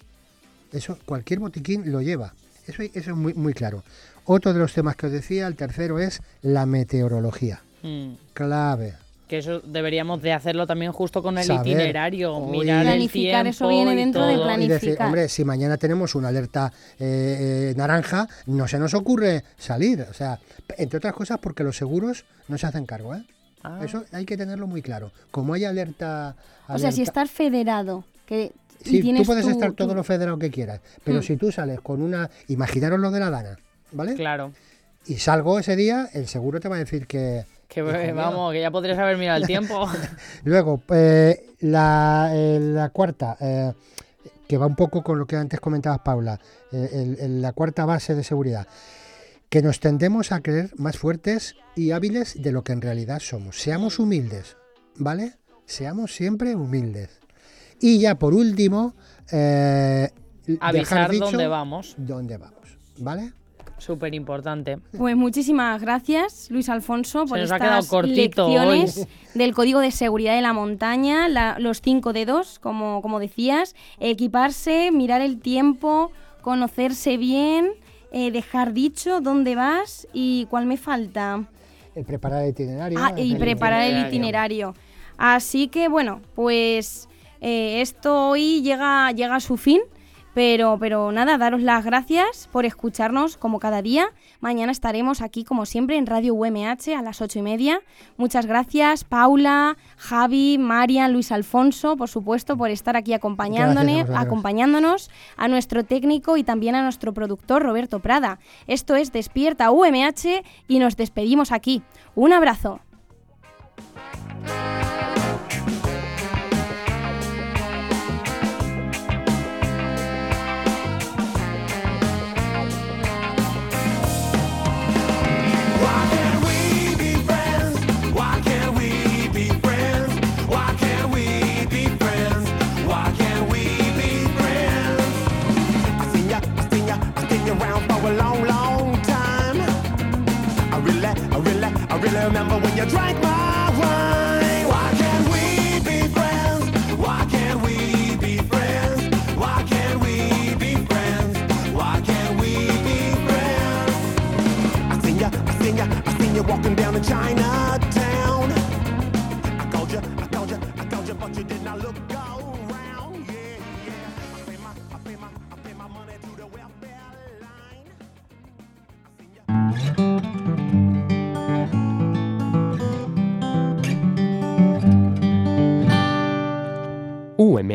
Eso 0.73 0.97
cualquier 1.05 1.39
botiquín 1.39 1.89
lo 1.89 2.01
lleva. 2.01 2.33
Eso, 2.67 2.83
eso 2.83 3.11
es 3.11 3.15
muy, 3.15 3.33
muy 3.33 3.53
claro. 3.53 3.85
Otro 4.25 4.51
de 4.51 4.59
los 4.59 4.73
temas 4.73 4.97
que 4.97 5.05
os 5.05 5.13
decía, 5.13 5.47
el 5.47 5.55
tercero 5.55 5.97
es 5.97 6.21
la 6.41 6.65
meteorología. 6.65 7.61
Mm. 7.83 8.15
Clave. 8.33 8.95
Que 9.32 9.38
eso 9.38 9.62
deberíamos 9.62 10.22
de 10.22 10.34
hacerlo 10.34 10.67
también 10.67 10.91
justo 10.91 11.24
con 11.24 11.38
el 11.38 11.46
Saber. 11.46 11.65
itinerario, 11.65 12.36
Oye. 12.36 12.52
mirar 12.60 12.82
el 12.82 12.88
Planificar, 12.88 13.48
eso 13.48 13.70
viene 13.70 13.96
dentro 13.96 14.26
de 14.28 14.34
todo. 14.34 14.44
plan- 14.44 14.62
Y 14.62 14.67
decir, 14.67 14.80
Planificar. 14.82 15.08
hombre, 15.08 15.30
si 15.30 15.46
mañana 15.46 15.78
tenemos 15.78 16.15
una 16.15 16.28
alerta 16.28 16.74
eh, 17.00 17.70
eh, 17.72 17.74
naranja, 17.78 18.28
no 18.48 18.67
se 18.67 18.78
nos 18.78 18.94
ocurre 18.94 19.46
salir. 19.58 20.02
O 20.10 20.13
sea, 20.13 20.38
entre 20.78 20.98
otras 20.98 21.13
cosas 21.13 21.39
porque 21.39 21.63
los 21.63 21.78
seguros 21.78 22.26
no 22.50 22.58
se 22.58 22.67
hacen 22.67 22.86
cargo, 22.86 23.15
¿eh? 23.15 23.24
Ah. 23.63 23.80
Eso 23.86 24.04
hay 24.12 24.26
que 24.26 24.36
tenerlo 24.36 24.67
muy 24.67 24.82
claro. 24.82 25.13
Como 25.32 25.54
hay 25.54 25.63
alerta... 25.63 26.36
O 26.67 26.78
sea, 26.78 26.91
si 26.91 27.02
estás 27.02 27.32
federado, 27.32 28.04
que 28.26 28.52
y 28.84 29.02
Sí, 29.02 29.13
tú 29.15 29.24
puedes 29.24 29.48
estar 29.48 29.72
todo 29.72 29.96
lo 29.96 30.04
federado 30.04 30.38
que 30.39 30.52
quieras, 30.52 30.82
pero 31.06 31.20
Mm. 31.20 31.24
si 31.24 31.38
tú 31.38 31.54
sales 31.54 31.80
con 31.80 32.02
una... 32.02 32.30
Imaginaros 32.50 33.00
lo 33.00 33.12
de 33.12 33.20
la 33.22 33.30
Dana, 33.30 33.58
¿vale? 33.94 34.15
Claro. 34.15 34.52
Y 35.06 35.20
salgo 35.20 35.58
ese 35.58 35.78
día, 35.78 36.10
el 36.13 36.28
seguro 36.28 36.60
te 36.60 36.67
va 36.67 36.76
a 36.76 36.80
decir 36.80 37.08
que... 37.08 37.46
Que 37.73 37.79
eh, 37.79 38.12
vamos, 38.12 38.51
que 38.51 38.60
ya 38.60 38.69
podrías 38.69 38.99
haber 38.99 39.17
mirado 39.17 39.38
el 39.39 39.47
tiempo. 39.47 39.88
Luego, 40.43 40.81
eh, 40.93 41.53
la, 41.62 42.29
eh, 42.34 42.60
la 42.60 42.89
cuarta, 42.89 43.38
eh, 43.39 43.71
que 44.45 44.57
va 44.57 44.65
un 44.65 44.75
poco 44.75 45.01
con 45.01 45.17
lo 45.17 45.25
que 45.25 45.38
antes 45.38 45.62
comentabas, 45.62 45.99
Paula, 45.99 46.38
el- 46.73 47.17
el- 47.17 47.41
la 47.41 47.53
cuarta 47.53 47.86
base 47.86 48.13
de 48.13 48.23
seguridad, 48.25 48.67
que 49.47 49.62
nos 49.62 49.79
tendemos 49.79 50.34
a 50.34 50.41
creer 50.41 50.71
más 50.75 50.97
fuertes 50.97 51.55
y 51.75 51.91
hábiles 51.91 52.41
de 52.41 52.51
lo 52.51 52.63
que 52.65 52.73
en 52.73 52.81
realidad 52.81 53.19
somos. 53.21 53.55
Seamos 53.62 53.99
humildes, 53.99 54.57
¿vale? 54.97 55.36
Seamos 55.65 56.13
siempre 56.13 56.53
humildes. 56.55 57.10
Y 57.79 57.99
ya 57.99 58.15
por 58.15 58.34
último, 58.34 58.95
Avisar 60.60 61.10
dicho 61.10 61.25
dónde 61.25 61.47
vamos. 61.47 61.95
dónde 61.97 62.38
vamos, 62.38 62.77
¿vale? 62.97 63.31
Súper 63.82 64.13
importante. 64.13 64.78
Pues 64.96 65.15
muchísimas 65.15 65.82
gracias, 65.82 66.52
Luis 66.52 66.70
Alfonso, 66.70 67.26
por 67.26 67.39
estas 67.39 67.60
lecciones 68.06 68.98
hoy. 69.00 69.08
del 69.34 69.56
Código 69.56 69.80
de 69.80 69.89
Seguridad 69.89 70.36
de 70.36 70.41
la 70.44 70.54
Montaña, 70.54 71.28
la- 71.28 71.58
los 71.58 71.82
cinco 71.82 72.13
dedos, 72.13 72.60
como, 72.60 73.02
como 73.02 73.20
decías, 73.20 73.76
equiparse, 74.00 74.91
mirar 74.91 75.22
el 75.22 75.39
tiempo, 75.39 76.12
conocerse 76.41 77.17
bien, 77.17 77.72
eh, 78.12 78.30
dejar 78.30 78.74
dicho 78.74 79.20
dónde 79.20 79.56
vas 79.56 80.08
y 80.13 80.46
cuál 80.52 80.67
me 80.67 80.78
falta. 80.78 81.44
El 81.96 82.06
preparar 82.06 82.44
el 82.44 82.50
itinerario. 82.52 83.00
Ah, 83.02 83.13
y 83.17 83.32
el 83.34 83.38
preparar 83.39 83.82
el 83.82 84.06
itinerario. 84.06 84.70
itinerario. 84.70 84.76
Así 85.17 85.70
que 85.70 85.88
bueno, 85.88 86.22
pues 86.36 87.10
eh, 87.41 87.82
esto 87.82 88.30
hoy 88.30 88.62
llega, 88.62 89.12
llega 89.12 89.38
a 89.38 89.39
su 89.39 89.58
fin. 89.58 89.82
Pero, 90.34 90.78
pero 90.80 91.12
nada, 91.12 91.38
daros 91.38 91.62
las 91.62 91.84
gracias 91.84 92.48
por 92.52 92.65
escucharnos 92.65 93.36
como 93.36 93.60
cada 93.60 93.82
día. 93.82 94.08
Mañana 94.39 94.72
estaremos 94.72 95.22
aquí 95.22 95.44
como 95.44 95.65
siempre 95.65 95.98
en 95.98 96.06
Radio 96.06 96.34
UMH 96.34 96.96
a 96.98 97.02
las 97.02 97.22
ocho 97.22 97.39
y 97.39 97.41
media. 97.41 97.82
Muchas 98.17 98.46
gracias 98.46 99.04
Paula, 99.04 99.78
Javi, 99.98 100.58
Marian, 100.58 101.12
Luis 101.12 101.32
Alfonso, 101.32 101.98
por 101.98 102.08
supuesto, 102.08 102.56
por 102.56 102.70
estar 102.70 102.96
aquí 102.96 103.13
acompañándonos, 103.13 104.10
a 104.10 104.22
acompañándonos, 104.22 105.12
a 105.36 105.48
nuestro 105.48 105.84
técnico 105.84 106.38
y 106.38 106.44
también 106.44 106.76
a 106.76 106.84
nuestro 106.84 107.13
productor 107.13 107.63
Roberto 107.63 108.00
Prada. 108.00 108.39
Esto 108.67 108.96
es 108.96 109.12
Despierta 109.12 109.72
UMH 109.72 110.44
y 110.67 110.80
nos 110.80 110.96
despedimos 110.96 111.52
aquí. 111.52 111.82
Un 112.15 112.34
abrazo. 112.34 112.80